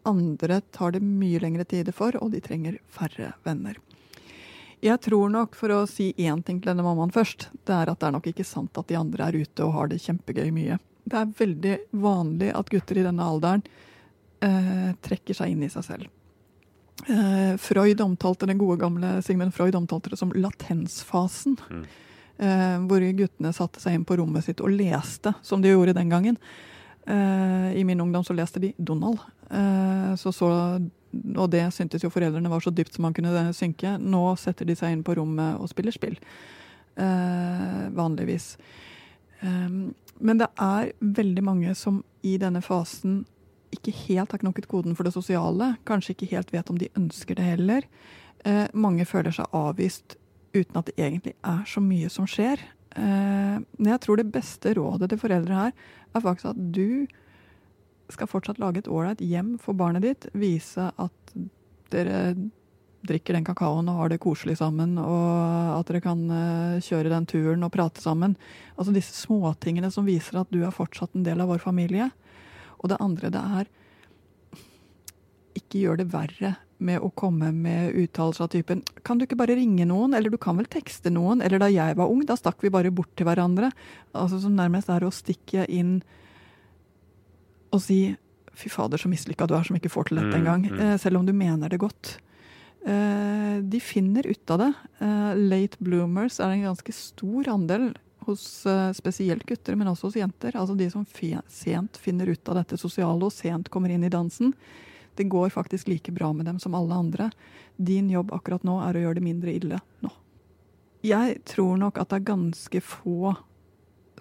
Andre 0.08 0.60
tar 0.74 0.94
det 0.94 1.02
mye 1.04 1.40
lengre 1.42 1.64
tid 1.68 1.90
for, 1.96 2.16
og 2.20 2.32
de 2.34 2.42
trenger 2.44 2.78
færre 2.92 3.32
venner. 3.46 3.78
Jeg 4.84 5.00
tror 5.00 5.30
nok, 5.32 5.54
for 5.56 5.72
å 5.72 5.84
si 5.88 6.10
én 6.20 6.42
ting 6.44 6.58
til 6.60 6.68
denne 6.72 6.84
mammaen 6.84 7.12
først, 7.14 7.48
det 7.64 7.72
er 7.72 7.88
at 7.88 8.02
det 8.02 8.08
er 8.08 8.16
nok 8.18 8.26
ikke 8.28 8.44
sant 8.44 8.76
at 8.76 8.90
de 8.90 8.98
andre 9.00 9.30
er 9.30 9.38
ute 9.40 9.64
og 9.64 9.72
har 9.78 9.88
det 9.88 10.02
kjempegøy 10.04 10.50
mye. 10.52 10.76
Det 11.04 11.20
er 11.20 11.32
veldig 11.38 11.76
vanlig 12.04 12.50
at 12.56 12.72
gutter 12.72 13.00
i 13.00 13.06
denne 13.06 13.24
alderen 13.24 13.64
eh, 14.44 14.92
trekker 15.04 15.36
seg 15.36 15.54
inn 15.54 15.64
i 15.64 15.72
seg 15.72 15.86
selv. 15.88 16.12
Eh, 17.08 17.56
Freud 17.60 18.00
omtalte 18.04 18.46
den 18.48 18.60
gode 18.60 18.78
gamle 18.80 19.18
Sigmund 19.24 19.54
Freud 19.56 19.74
omtalte 19.74 20.12
det 20.12 20.20
som 20.20 20.32
latensfasen. 20.36 21.56
Mm. 21.68 21.84
Eh, 22.44 22.76
hvor 22.88 23.08
guttene 23.18 23.52
satte 23.54 23.80
seg 23.82 23.96
inn 23.96 24.06
på 24.08 24.18
rommet 24.20 24.46
sitt 24.46 24.62
og 24.64 24.72
leste, 24.74 25.34
som 25.42 25.64
de 25.64 25.72
gjorde 25.72 25.96
den 25.96 26.12
gangen. 26.12 26.38
Eh, 27.06 27.76
I 27.76 27.84
min 27.84 28.00
ungdom 28.00 28.24
så 28.24 28.32
leste 28.32 28.60
de 28.60 28.72
Donald. 28.76 29.18
Eh, 29.50 30.14
så, 30.16 30.32
så, 30.32 30.48
og 31.36 31.50
det 31.50 31.66
syntes 31.74 32.04
jo 32.04 32.12
foreldrene 32.12 32.48
var 32.48 32.64
så 32.64 32.72
dypt 32.72 32.96
som 32.96 33.04
man 33.04 33.16
kunne 33.16 33.52
synke. 33.56 33.96
Nå 34.00 34.24
setter 34.40 34.68
de 34.68 34.76
seg 34.78 34.94
inn 34.94 35.04
på 35.04 35.16
rommet 35.18 35.60
og 35.60 35.68
spiller 35.72 35.94
spill. 35.94 36.18
Eh, 36.96 37.84
vanligvis. 37.92 38.56
men 39.44 40.38
det 40.38 40.46
er 40.62 40.92
veldig 41.00 41.42
mange 41.44 41.74
som 41.76 41.98
i 42.24 42.38
denne 42.40 42.62
fasen 42.64 43.26
ikke 43.74 43.92
helt 44.06 44.32
har 44.32 44.40
knokket 44.40 44.68
koden 44.70 44.94
for 44.96 45.04
det 45.04 45.12
sosiale. 45.12 45.74
Kanskje 45.84 46.14
ikke 46.14 46.30
helt 46.30 46.52
vet 46.54 46.70
om 46.70 46.78
de 46.80 46.88
ønsker 46.96 47.36
det 47.36 47.44
heller. 47.44 47.82
mange 48.72 49.04
føler 49.04 49.34
seg 49.34 49.52
avvist 49.52 50.16
uten 50.54 50.78
at 50.78 50.86
det 50.86 50.94
egentlig 50.96 51.34
er 51.44 51.66
så 51.66 51.82
mye 51.82 52.08
som 52.08 52.24
skjer. 52.24 52.62
Men 52.96 53.90
jeg 53.90 54.00
tror 54.00 54.16
det 54.16 54.32
beste 54.32 54.72
rådet 54.78 55.10
til 55.10 55.20
foreldre 55.20 55.54
her 55.54 55.72
er 56.14 56.24
faktisk 56.24 56.50
at 56.52 56.64
du 56.74 57.06
skal 58.12 58.28
fortsatt 58.28 58.60
lage 58.60 58.82
et 58.82 58.90
ålreit 58.90 59.22
hjem 59.24 59.54
for 59.62 59.76
barnet 59.78 60.04
ditt. 60.04 60.26
Vise 60.36 60.90
at 61.00 61.34
dere 61.94 62.34
drikker 63.04 63.36
den 63.36 63.44
kakaoen 63.44 63.88
og 63.92 63.98
har 64.00 64.12
det 64.12 64.20
koselig 64.22 64.56
sammen, 64.60 64.96
og 65.00 65.78
at 65.78 65.90
dere 65.90 66.02
kan 66.04 66.22
uh, 66.30 66.82
kjøre 66.84 67.12
den 67.12 67.26
turen 67.28 67.64
og 67.66 67.72
prate 67.74 68.00
sammen. 68.00 68.36
Altså 68.78 68.94
disse 68.94 69.16
småtingene 69.26 69.90
som 69.92 70.08
viser 70.08 70.40
at 70.40 70.52
du 70.52 70.62
er 70.64 70.74
fortsatt 70.74 71.16
en 71.16 71.26
del 71.26 71.42
av 71.44 71.52
vår 71.52 71.60
familie. 71.64 72.08
Og 72.80 72.92
det 72.92 73.00
andre 73.04 73.32
det 73.32 73.42
er 73.60 73.72
ikke 75.54 75.84
gjør 75.84 76.00
det 76.00 76.10
verre 76.12 76.54
med 76.84 77.02
å 77.02 77.10
komme 77.16 77.50
med 77.52 77.94
uttalelser 77.96 78.44
av 78.44 78.50
typen 78.52 78.82
'Kan 79.02 79.18
du 79.18 79.26
ikke 79.26 79.38
bare 79.38 79.56
ringe 79.56 79.86
noen?' 79.86 80.14
Eller 80.14 80.30
'Du 80.30 80.38
kan 80.38 80.56
vel 80.56 80.66
tekste 80.66 81.10
noen?' 81.10 81.42
Eller 81.42 81.58
'Da 81.58 81.70
jeg 81.70 81.96
var 81.96 82.10
ung, 82.10 82.24
da 82.24 82.36
stakk 82.36 82.62
vi 82.62 82.70
bare 82.70 82.90
bort 82.90 83.14
til 83.16 83.26
hverandre'. 83.26 83.72
Altså 84.14 84.40
Som 84.40 84.56
nærmest 84.56 84.88
er 84.88 85.00
å 85.00 85.12
stikke 85.12 85.68
inn 85.68 86.02
og 87.72 87.80
si 87.80 88.16
'Fy 88.54 88.68
fader, 88.70 88.98
så 88.98 89.08
mislykka 89.08 89.48
du 89.48 89.54
er 89.54 89.64
som 89.64 89.76
ikke 89.76 89.90
får 89.90 90.08
til 90.08 90.18
dette 90.18 90.38
mm, 90.38 90.44
engang'. 90.44 90.70
Mm. 90.70 90.78
mm. 90.78 90.98
selv 90.98 91.16
om 91.18 91.26
du 91.26 91.32
mener 91.32 91.68
det 91.68 91.80
godt. 91.80 92.18
Eh, 92.86 93.58
de 93.62 93.80
finner 93.80 94.26
ut 94.26 94.50
av 94.50 94.58
det. 94.58 94.72
Eh, 95.00 95.34
late 95.34 95.76
bloomers 95.80 96.38
er 96.38 96.50
en 96.50 96.62
ganske 96.62 96.92
stor 96.92 97.48
andel 97.48 97.94
hos 98.26 98.64
spesielt 98.94 99.44
gutter, 99.44 99.74
men 99.76 99.88
også 99.88 100.06
hos 100.06 100.16
jenter. 100.16 100.56
Altså 100.56 100.76
de 100.76 100.88
som 100.88 101.04
sent 101.48 101.96
finner 101.96 102.26
ut 102.26 102.48
av 102.48 102.54
dette 102.54 102.78
sosiale 102.78 103.22
og 103.22 103.32
sent 103.32 103.68
kommer 103.68 103.90
inn 103.90 104.04
i 104.04 104.08
dansen 104.08 104.54
det 105.18 105.28
går 105.32 105.52
faktisk 105.54 105.88
like 105.88 106.12
bra 106.12 106.32
med 106.32 106.46
dem 106.46 106.58
som 106.62 106.74
alle 106.74 106.94
andre. 106.94 107.30
Din 107.76 108.10
jobb 108.10 108.32
akkurat 108.34 108.64
nå 108.66 108.80
er 108.84 108.96
å 108.96 109.02
gjøre 109.06 109.20
det 109.20 109.26
mindre 109.26 109.54
ille 109.54 109.80
nå. 110.04 110.12
Jeg 111.04 111.42
tror 111.44 111.76
nok 111.76 111.98
at 112.00 112.10
det 112.10 112.22
er 112.22 112.30
ganske 112.30 112.80
få 112.80 113.34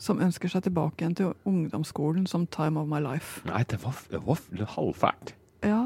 som 0.02 0.20
ønsker 0.20 0.52
seg 0.52 0.66
tilbake 0.66 1.00
igjen 1.04 1.16
til 1.16 1.32
ungdomsskolen 1.48 2.26
som 2.28 2.48
time 2.52 2.82
of 2.82 2.90
my 2.92 3.00
life. 3.04 3.44
Nei, 3.48 3.62
det 3.70 3.80
var, 3.84 3.96
det 4.12 4.20
var 4.26 4.74
halvfælt. 4.76 5.36
Ja. 5.64 5.86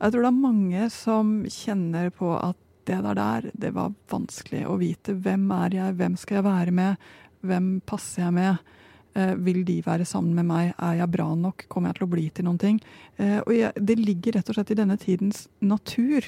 Jeg 0.00 0.12
tror 0.12 0.26
det 0.26 0.30
er 0.30 0.42
mange 0.42 0.88
som 0.92 1.34
kjenner 1.48 2.10
på 2.12 2.34
at 2.36 2.60
det 2.84 3.00
der 3.06 3.16
der, 3.16 3.50
det 3.56 3.70
var 3.72 3.94
vanskelig 4.12 4.66
å 4.68 4.76
vite. 4.76 5.14
Hvem 5.24 5.46
er 5.56 5.78
jeg, 5.78 5.96
hvem 5.96 6.16
skal 6.20 6.40
jeg 6.40 6.46
være 6.50 6.74
med, 6.76 7.06
hvem 7.40 7.78
passer 7.88 8.26
jeg 8.26 8.36
med? 8.36 8.74
Eh, 9.14 9.34
vil 9.46 9.62
de 9.66 9.78
være 9.84 10.06
sammen 10.08 10.34
med 10.34 10.48
meg? 10.48 10.72
Er 10.82 10.98
jeg 10.98 11.12
bra 11.14 11.28
nok? 11.38 11.66
Kommer 11.70 11.92
jeg 11.92 12.00
til 12.00 12.06
å 12.06 12.12
bli 12.14 12.24
til 12.34 12.48
noen 12.48 12.58
ting? 12.58 12.80
Eh, 13.16 13.38
og 13.44 13.52
jeg, 13.54 13.70
det 13.78 13.98
ligger 14.00 14.38
rett 14.38 14.50
og 14.50 14.58
slett 14.58 14.72
i 14.74 14.78
denne 14.80 14.96
tidens 14.98 15.44
natur 15.62 16.26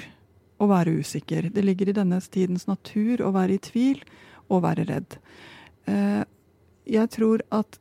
å 0.62 0.68
være 0.70 0.94
usikker. 1.02 1.50
Det 1.52 1.64
ligger 1.64 1.90
i 1.90 1.96
denne 1.96 2.20
tidens 2.20 2.68
natur 2.70 3.24
å 3.26 3.32
være 3.34 3.56
i 3.56 3.64
tvil 3.66 4.04
og 4.46 4.62
være 4.64 4.86
redd. 4.88 5.18
Eh, 5.90 6.22
jeg 6.86 7.10
tror 7.16 7.42
at 7.50 7.80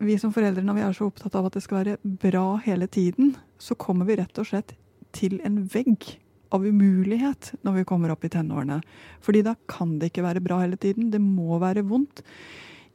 vi 0.00 0.16
som 0.16 0.32
foreldre, 0.32 0.64
når 0.64 0.78
vi 0.78 0.84
er 0.86 0.96
så 0.96 1.10
opptatt 1.10 1.36
av 1.36 1.50
at 1.50 1.58
det 1.58 1.64
skal 1.66 1.82
være 1.82 2.16
bra 2.24 2.56
hele 2.64 2.88
tiden, 2.88 3.34
så 3.60 3.76
kommer 3.76 4.08
vi 4.08 4.16
rett 4.22 4.40
og 4.40 4.48
slett 4.48 4.72
til 5.12 5.36
en 5.44 5.60
vegg 5.68 6.14
av 6.54 6.64
umulighet 6.64 7.52
når 7.66 7.76
vi 7.76 7.86
kommer 7.86 8.14
opp 8.14 8.24
i 8.24 8.32
tenårene. 8.32 8.80
Fordi 9.20 9.44
da 9.44 9.54
kan 9.68 9.98
det 10.00 10.10
ikke 10.10 10.24
være 10.24 10.42
bra 10.42 10.62
hele 10.64 10.80
tiden. 10.80 11.12
Det 11.12 11.20
må 11.20 11.60
være 11.60 11.84
vondt. 11.86 12.24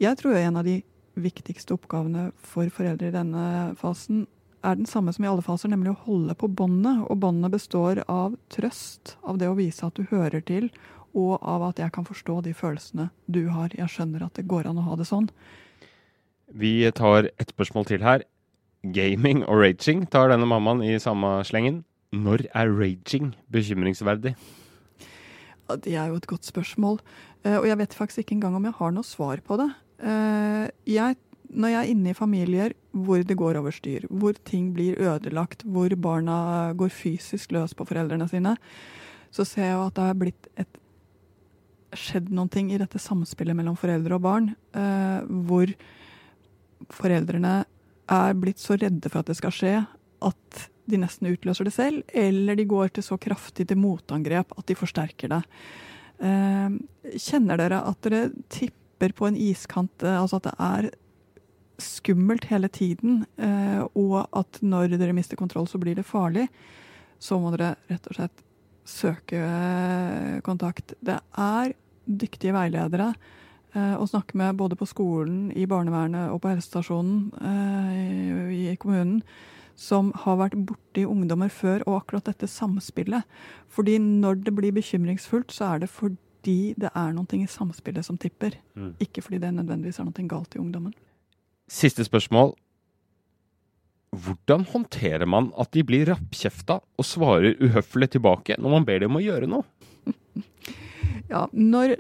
Jeg 0.02 0.18
tror 0.20 0.42
en 0.42 0.58
av 0.60 0.66
de 0.66 0.80
viktigste 1.16 1.76
oppgavene 1.76 2.30
for 2.38 2.70
foreldre 2.74 3.10
i 3.10 3.16
denne 3.16 3.46
fasen 3.80 4.26
er 4.66 4.80
den 4.80 4.90
samme 4.90 5.14
som 5.14 5.26
i 5.26 5.30
alle 5.30 5.46
faser, 5.46 5.70
nemlig 5.72 5.94
å 5.94 6.02
holde 6.08 6.36
på 6.38 6.50
båndet. 6.50 7.04
Og 7.10 7.20
båndet 7.22 7.54
består 7.54 8.02
av 8.12 8.36
trøst, 8.54 9.16
av 9.24 9.40
det 9.42 9.50
å 9.50 9.58
vise 9.58 9.86
at 9.86 9.98
du 9.98 10.08
hører 10.10 10.42
til, 10.46 10.72
og 11.16 11.38
av 11.46 11.70
at 11.70 11.80
jeg 11.80 11.94
kan 11.96 12.08
forstå 12.08 12.42
de 12.48 12.54
følelsene 12.58 13.10
du 13.32 13.46
har. 13.54 13.72
Jeg 13.78 13.92
skjønner 13.92 14.26
at 14.26 14.36
det 14.40 14.48
går 14.52 14.68
an 14.70 14.82
å 14.82 14.88
ha 14.90 14.98
det 15.00 15.08
sånn. 15.08 15.30
Vi 16.52 16.78
tar 16.98 17.30
et 17.32 17.54
spørsmål 17.54 17.88
til 17.90 18.06
her. 18.06 18.26
Gaming 18.96 19.44
og 19.48 19.64
raging 19.64 20.06
tar 20.12 20.30
denne 20.30 20.48
mammaen 20.50 20.84
i 20.86 20.98
samme 21.02 21.40
slengen. 21.48 21.84
Når 22.14 22.46
er 22.54 22.70
raging 22.72 23.34
bekymringsverdig? 23.52 24.36
Det 25.82 25.96
er 25.98 26.12
jo 26.12 26.20
et 26.20 26.30
godt 26.30 26.46
spørsmål. 26.46 27.00
Eh, 27.46 27.58
og 27.58 27.66
jeg 27.66 27.80
vet 27.80 27.98
faktisk 27.98 28.22
ikke 28.22 28.38
engang 28.38 28.60
om 28.60 28.68
jeg 28.68 28.78
har 28.78 28.94
noe 28.94 29.08
svar 29.08 29.42
på 29.42 29.58
det. 29.62 29.72
Eh, 30.00 30.66
jeg, 30.90 31.18
når 31.56 31.72
jeg 31.72 31.80
er 31.82 31.92
inne 31.94 32.12
i 32.12 32.18
familier 32.18 32.76
hvor 32.96 33.24
det 33.24 33.38
går 33.40 33.60
over 33.60 33.76
styr, 33.76 34.08
hvor 34.10 34.36
ting 34.48 34.72
blir 34.76 35.00
ødelagt, 35.00 35.66
hvor 35.68 35.92
barna 36.00 36.74
går 36.78 36.94
fysisk 36.94 37.52
løs 37.56 37.76
på 37.76 37.88
foreldrene 37.88 38.28
sine, 38.32 38.56
så 39.36 39.46
ser 39.48 39.70
jeg 39.70 39.76
jo 39.76 39.86
at 39.88 39.96
det 39.98 40.08
har 40.10 40.20
blitt 40.20 40.50
et 40.56 40.82
skjedd 41.96 42.32
noen 42.34 42.52
ting 42.52 42.72
i 42.74 42.80
dette 42.80 43.00
samspillet 43.00 43.56
mellom 43.56 43.76
foreldre 43.80 44.18
og 44.18 44.24
barn, 44.24 44.52
eh, 44.76 45.20
hvor 45.48 45.72
foreldrene 46.94 47.58
er 48.12 48.38
blitt 48.38 48.62
så 48.62 48.78
redde 48.78 49.10
for 49.10 49.24
at 49.24 49.32
det 49.32 49.38
skal 49.40 49.54
skje, 49.56 49.76
at 50.26 50.66
de 50.86 51.00
nesten 51.02 51.32
utløser 51.32 51.68
det 51.68 51.74
selv, 51.74 52.04
eller 52.14 52.58
de 52.58 52.68
går 52.70 52.94
til 52.96 53.06
så 53.06 53.18
kraftig 53.22 53.68
til 53.70 53.80
motangrep 53.82 54.54
at 54.56 54.68
de 54.70 54.78
forsterker 54.78 55.32
det. 55.34 55.42
Eh, 56.24 56.76
kjenner 57.20 57.60
dere 57.60 57.82
at 57.90 58.02
dere 58.06 58.28
tipper 58.48 58.85
på 59.00 59.28
en 59.28 59.38
iskant, 59.38 60.04
eh, 60.04 60.22
altså 60.22 60.40
at 60.40 60.50
det 60.50 60.56
er 60.60 60.90
skummelt 61.82 62.46
hele 62.48 62.70
tiden, 62.72 63.26
eh, 63.38 63.84
og 63.96 64.28
at 64.32 64.60
når 64.62 64.98
dere 64.98 65.14
mister 65.14 65.36
kontroll, 65.36 65.68
så 65.68 65.78
blir 65.78 65.96
det 65.96 66.06
farlig, 66.06 66.48
så 67.20 67.40
må 67.40 67.52
dere 67.52 67.76
rett 67.90 68.08
og 68.08 68.16
slett 68.16 68.46
søke 68.86 69.42
eh, 69.42 70.42
kontakt. 70.46 70.94
Det 71.02 71.20
er 71.38 71.74
dyktige 72.06 72.54
veiledere 72.54 73.14
å 73.76 74.06
snakke 74.08 74.38
med 74.40 74.56
både 74.56 74.78
på 74.80 74.86
skolen, 74.88 75.50
i 75.52 75.66
barnevernet 75.68 76.30
og 76.32 76.38
på 76.40 76.48
helsestasjonen 76.48 77.34
i 78.56 78.72
kommunen 78.80 79.18
som 79.76 80.14
har 80.24 80.38
vært 80.40 80.56
borti 80.68 81.04
ungdommer 81.04 81.52
før, 81.52 81.84
og 81.84 81.98
akkurat 82.00 82.30
dette 82.30 82.48
samspillet. 82.48 83.28
Fordi 83.68 83.98
når 84.00 84.46
det 84.46 84.56
blir 84.56 84.72
bekymringsfullt, 84.76 85.52
så 85.52 85.74
er 85.74 85.84
det 85.84 85.92
fordi 85.92 86.16
det 86.46 86.92
er 86.92 87.16
noe 87.16 87.40
i 87.40 87.48
samspillet 87.50 88.06
som 88.06 88.20
tipper. 88.22 88.58
Mm. 88.76 88.94
Ikke 89.04 89.24
fordi 89.26 89.42
det 89.44 89.54
nødvendigvis 89.56 90.00
er 90.00 90.08
noe 90.08 90.28
galt 90.30 90.56
i 90.56 90.62
ungdommen. 90.62 90.94
Siste 91.72 92.06
spørsmål. 92.06 92.54
Hvordan 94.16 94.64
håndterer 94.70 95.28
man 95.28 95.50
at 95.60 95.74
de 95.76 95.84
blir 95.84 96.08
rappkjefta 96.08 96.80
og 96.80 97.08
svarer 97.08 97.58
uhøflig 97.60 98.14
tilbake 98.14 98.56
når 98.62 98.76
man 98.78 98.86
ber 98.88 99.02
dem 99.04 99.12
om 99.12 99.20
å 99.20 99.26
gjøre 99.26 99.52
noe? 99.52 99.66
Ja, 101.26 101.48
når 101.58 101.96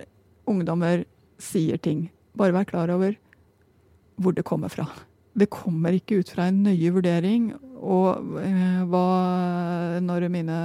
ungdommer 0.45 1.01
sier 1.41 1.79
ting, 1.81 2.11
bare 2.37 2.53
vær 2.53 2.67
klar 2.69 2.91
over 2.93 3.15
hvor 4.21 4.35
det 4.37 4.45
kommer 4.45 4.69
fra. 4.69 4.85
Det 5.35 5.49
kommer 5.51 5.95
ikke 5.97 6.21
ut 6.21 6.29
fra 6.31 6.45
en 6.47 6.61
nøye 6.63 6.91
vurdering. 6.93 7.49
Og 7.81 8.37
eh, 8.39 8.83
hva 8.87 9.07
når 10.03 10.29
mine 10.31 10.59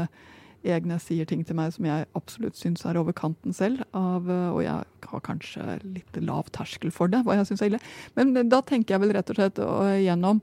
egne 0.64 0.98
sier 1.00 1.24
ting 1.26 1.44
til 1.46 1.56
meg 1.56 1.72
som 1.72 1.86
jeg 1.88 2.06
absolutt 2.18 2.56
syns 2.58 2.84
er 2.84 2.98
over 3.00 3.12
kanten 3.16 3.54
selv, 3.56 3.80
av, 3.96 4.28
eh, 4.28 4.48
og 4.52 4.60
jeg 4.62 4.84
har 5.10 5.20
kanskje 5.24 5.78
litt 5.84 6.18
lav 6.22 6.50
terskel 6.52 6.92
for 6.92 7.08
det, 7.08 7.22
hva 7.24 7.38
jeg 7.38 7.46
syns 7.48 7.62
er 7.62 7.70
ille. 7.72 7.80
Men 8.16 8.34
da 8.48 8.60
tenker 8.60 8.94
jeg 8.96 9.00
vel 9.06 9.14
rett 9.16 9.30
og 9.32 9.36
slett 9.40 9.60
gjennom 10.04 10.42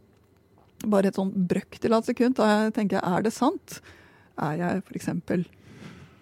bare 0.85 1.07
et 1.09 1.15
sånn 1.17 1.31
brøkdel 1.49 1.93
av 1.93 2.03
et 2.03 2.11
sekund. 2.11 2.35
Da 2.37 2.69
tenker 2.73 2.99
jeg, 2.99 3.05
er 3.05 3.21
det 3.25 3.33
sant? 3.33 3.79
Er 4.37 4.57
jeg 4.61 4.83
f.eks. 4.85 5.09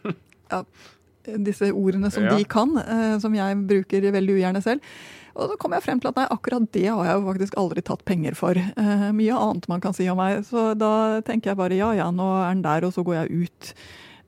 Ja, 0.52 0.60
disse 1.42 1.72
ordene 1.74 2.12
som 2.14 2.24
Ja. 2.28 2.36
de 2.38 2.44
kan, 2.46 2.78
eh, 2.78 3.18
som 3.20 3.34
jeg 3.34 3.58
bruker 3.68 4.12
veldig 4.14 4.36
ugjerne 4.38 4.62
selv. 4.62 4.82
Og 5.36 5.52
så 5.52 5.58
kom 5.60 5.76
jeg 5.76 5.84
frem 5.84 6.00
til 6.00 6.10
at 6.12 6.20
nei, 6.20 6.26
akkurat 6.32 6.66
det 6.72 6.88
har 6.88 7.04
jeg 7.04 7.20
jo 7.20 7.28
faktisk 7.28 7.60
aldri 7.60 7.84
tatt 7.84 8.06
penger 8.08 8.38
for. 8.40 8.56
Eh, 8.56 9.06
mye 9.16 9.36
annet 9.36 9.68
man 9.72 9.84
kan 9.84 9.96
si 9.96 10.08
om 10.12 10.20
meg. 10.20 10.46
Så 10.48 10.72
da 10.80 11.22
tenker 11.28 11.52
jeg 11.52 11.60
bare 11.60 11.80
ja 11.80 11.92
ja, 11.98 12.10
nå 12.14 12.30
er 12.40 12.54
den 12.54 12.66
der, 12.66 12.88
og 12.88 12.96
så 12.96 13.04
går 13.04 13.20
jeg 13.20 13.46
ut. 13.46 13.74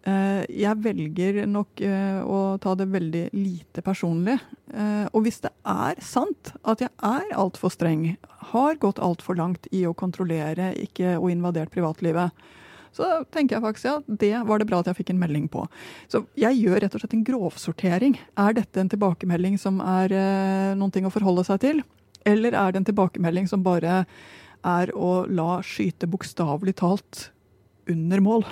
Eh, 0.08 0.43
jeg 0.63 0.80
velger 0.86 1.41
nok 1.52 1.82
eh, 1.84 2.20
å 2.24 2.56
ta 2.63 2.76
det 2.80 2.88
veldig 2.93 3.26
lite 3.36 3.84
personlig. 3.84 4.38
Eh, 4.72 5.06
og 5.12 5.26
hvis 5.26 5.41
det 5.43 5.52
er 5.67 6.00
sant 6.04 6.54
at 6.63 6.84
jeg 6.84 6.93
er 7.04 7.34
altfor 7.36 7.74
streng, 7.74 8.13
har 8.54 8.80
gått 8.80 9.02
altfor 9.04 9.36
langt 9.39 9.67
i 9.76 9.84
å 9.88 9.96
kontrollere 9.98 10.72
ikke, 10.80 11.17
og 11.17 11.32
invadert 11.34 11.74
privatlivet, 11.74 12.32
så 12.97 13.10
tenker 13.33 13.57
jeg 13.57 13.65
faktisk 13.65 13.89
ja, 13.89 13.95
det 14.23 14.31
var 14.49 14.62
det 14.62 14.67
bra 14.69 14.81
at 14.81 14.89
jeg 14.89 14.99
fikk 15.01 15.13
en 15.13 15.21
melding 15.21 15.45
på. 15.53 15.67
Så 16.12 16.23
jeg 16.39 16.57
gjør 16.60 16.81
rett 16.83 16.97
og 16.97 17.03
slett 17.03 17.15
en 17.17 17.27
grovsortering. 17.27 18.17
Er 18.39 18.57
dette 18.57 18.81
en 18.81 18.91
tilbakemelding 18.91 19.60
som 19.62 19.79
er 19.83 20.13
eh, 20.15 20.73
noen 20.79 20.93
ting 20.93 21.07
å 21.07 21.13
forholde 21.13 21.45
seg 21.47 21.62
til? 21.63 21.86
Eller 22.27 22.57
er 22.57 22.73
det 22.73 22.81
en 22.81 22.89
tilbakemelding 22.89 23.47
som 23.49 23.63
bare 23.65 24.01
er 24.67 24.91
å 24.97 25.21
la 25.29 25.62
skyte 25.65 26.10
bokstavelig 26.10 26.75
talt 26.81 27.29
under 27.88 28.23
mål? 28.23 28.45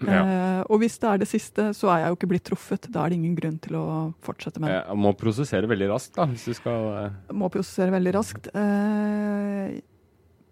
Ja. 0.00 0.20
Eh, 0.24 0.60
og 0.72 0.80
hvis 0.80 0.96
det 1.02 1.08
er 1.10 1.20
det 1.20 1.28
siste, 1.28 1.68
så 1.76 1.90
er 1.92 2.02
jeg 2.02 2.12
jo 2.12 2.18
ikke 2.18 2.30
blitt 2.32 2.46
truffet. 2.48 2.88
Da 2.92 3.04
er 3.04 3.12
det 3.12 3.18
ingen 3.20 3.36
grunn 3.36 3.58
til 3.62 3.76
å 3.78 3.86
fortsette 4.24 4.62
med 4.62 4.72
det. 4.72 4.78
Jeg 4.80 5.00
må 5.04 5.12
prosessere 5.20 5.68
veldig 5.70 5.90
raskt, 5.92 6.14
da, 6.16 6.26
hvis 6.30 6.46
du 6.48 6.56
skal 6.56 6.88
eh, 7.02 7.34
Må 7.36 7.50
prosessere 7.52 7.94
veldig 7.94 8.14
raskt. 8.16 8.48
Eh, 8.56 9.76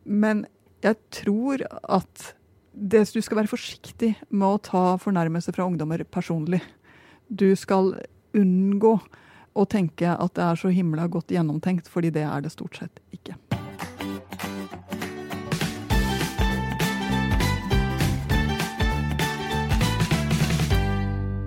men 0.05 0.45
jeg 0.85 0.99
tror 1.15 1.65
at 1.71 2.33
det, 2.73 3.05
du 3.13 3.21
skal 3.21 3.43
være 3.43 3.51
forsiktig 3.51 4.15
med 4.31 4.47
å 4.49 4.61
ta 4.65 4.83
fornærmelser 5.01 5.55
fra 5.57 5.67
ungdommer 5.69 6.05
personlig. 6.09 6.63
Du 7.29 7.53
skal 7.57 7.95
unngå 8.37 8.95
å 9.53 9.65
tenke 9.69 10.09
at 10.09 10.35
det 10.37 10.45
er 10.47 10.61
så 10.61 10.73
himla 10.73 11.07
godt 11.13 11.33
gjennomtenkt, 11.33 11.91
fordi 11.93 12.13
det 12.15 12.25
er 12.25 12.45
det 12.45 12.53
stort 12.55 12.81
sett 12.81 13.03
ikke. 13.13 13.37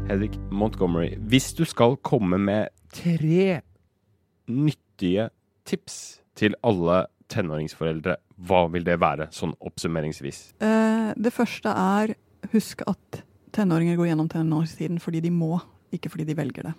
Hedvig 0.06 0.38
Montgomery, 0.54 1.16
hvis 1.18 1.50
du 1.58 1.66
skal 1.66 1.98
komme 2.06 2.38
med 2.38 2.70
tre 2.94 3.62
nyttige 4.46 5.32
tips 5.66 6.22
til 6.38 6.54
alle 6.62 7.08
tenåringsforeldre, 7.32 8.18
hva 8.48 8.66
vil 8.74 8.86
det 8.88 8.98
være, 9.02 9.30
sånn 9.34 9.56
oppsummeringsvis? 9.66 10.42
Eh, 10.64 11.12
det 11.18 11.34
første 11.34 11.72
er 11.72 12.16
husk 12.54 12.84
at 12.90 13.22
tenåringer 13.56 13.98
går 14.00 14.12
gjennom 14.12 14.30
tenåringstiden 14.32 15.00
fordi 15.02 15.24
de 15.26 15.32
må, 15.34 15.58
ikke 15.96 16.12
fordi 16.14 16.28
de 16.30 16.38
velger 16.38 16.70
det. 16.70 16.76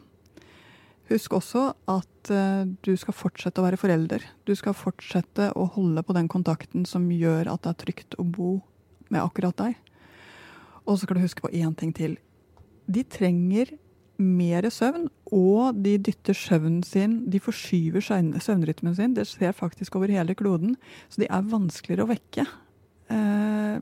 Husk 1.11 1.37
også 1.39 1.69
at 1.91 2.31
eh, 2.35 2.67
du 2.83 2.93
skal 2.99 3.15
fortsette 3.15 3.63
å 3.63 3.67
være 3.67 3.79
forelder. 3.79 4.25
Du 4.47 4.55
skal 4.59 4.75
fortsette 4.75 5.53
å 5.55 5.69
holde 5.77 6.03
på 6.03 6.17
den 6.17 6.31
kontakten 6.31 6.87
som 6.89 7.07
gjør 7.15 7.53
at 7.53 7.63
det 7.63 7.73
er 7.73 7.83
trygt 7.85 8.19
å 8.19 8.27
bo 8.27 8.57
med 9.15 9.23
akkurat 9.23 9.57
deg. 9.61 9.77
Og 10.87 10.97
så 10.97 11.07
skal 11.07 11.19
du 11.19 11.25
huske 11.27 11.45
på 11.45 11.53
én 11.55 11.75
ting 11.79 11.93
til. 11.95 12.17
De 12.91 13.03
trenger 13.07 13.77
mer 14.23 14.69
søvn, 14.73 15.09
og 15.35 15.79
de 15.85 15.97
dytter 16.01 16.37
søvnen 16.37 16.83
sin 16.87 17.19
De 17.31 17.41
forskyver 17.43 18.05
søvnrytmen 18.05 18.95
sin. 18.97 19.15
Det 19.17 19.27
skjer 19.29 19.53
faktisk 19.53 19.97
over 19.97 20.13
hele 20.13 20.35
kloden. 20.35 20.77
Så 21.09 21.23
de 21.23 21.29
er 21.31 21.51
vanskeligere 21.51 22.07
å 22.07 22.11
vekke. 22.11 22.47
Eh, 23.13 23.79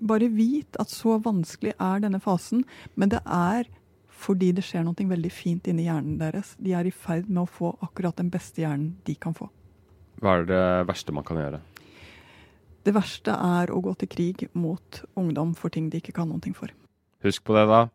bare 0.00 0.30
vit 0.32 0.76
at 0.80 0.92
så 0.92 1.18
vanskelig 1.22 1.74
er 1.76 2.02
denne 2.04 2.20
fasen, 2.22 2.64
men 2.96 3.12
det 3.12 3.20
er 3.24 3.68
fordi 4.20 4.50
det 4.52 4.64
skjer 4.66 4.84
noe 4.84 5.08
veldig 5.08 5.32
fint 5.32 5.68
inni 5.70 5.86
hjernen 5.86 6.18
deres. 6.20 6.54
De 6.60 6.74
er 6.76 6.88
i 6.88 6.92
ferd 6.92 7.30
med 7.30 7.44
å 7.44 7.48
få 7.48 7.72
akkurat 7.84 8.18
den 8.20 8.30
beste 8.32 8.60
hjernen 8.62 8.94
de 9.06 9.16
kan 9.16 9.36
få. 9.36 9.48
Hva 10.20 10.36
er 10.36 10.48
det 10.48 10.64
verste 10.90 11.14
man 11.16 11.24
kan 11.24 11.40
gjøre? 11.40 11.62
Det 12.84 12.92
verste 12.96 13.32
er 13.32 13.72
å 13.72 13.80
gå 13.84 13.92
til 14.00 14.08
krig 14.12 14.46
mot 14.56 15.02
ungdom 15.20 15.54
for 15.56 15.72
ting 15.72 15.88
de 15.92 16.00
ikke 16.00 16.16
kan 16.16 16.28
noe 16.28 16.52
for. 16.56 16.72
Husk 17.24 17.44
på 17.44 17.56
det, 17.56 17.66
da. 17.68 17.86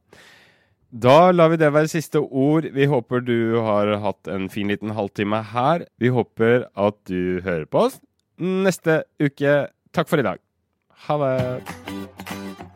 Da 0.95 1.33
lar 1.35 1.49
vi 1.51 1.57
det 1.59 1.73
være 1.75 1.89
siste 1.91 2.21
ord. 2.23 2.69
Vi 2.71 2.85
håper 2.87 3.19
du 3.19 3.59
har 3.59 3.89
hatt 3.99 4.29
en 4.31 4.45
fin 4.47 4.69
liten 4.71 4.93
halvtime 4.95 5.41
her. 5.51 5.83
Vi 5.99 6.07
håper 6.07 6.69
at 6.71 6.95
du 7.09 7.41
hører 7.43 7.65
på 7.67 7.89
oss 7.89 7.99
neste 8.39 9.01
uke. 9.19 9.57
Takk 9.91 10.07
for 10.07 10.23
i 10.23 10.23
dag. 10.23 10.39
Ha 11.09 11.19
det. 11.19 12.74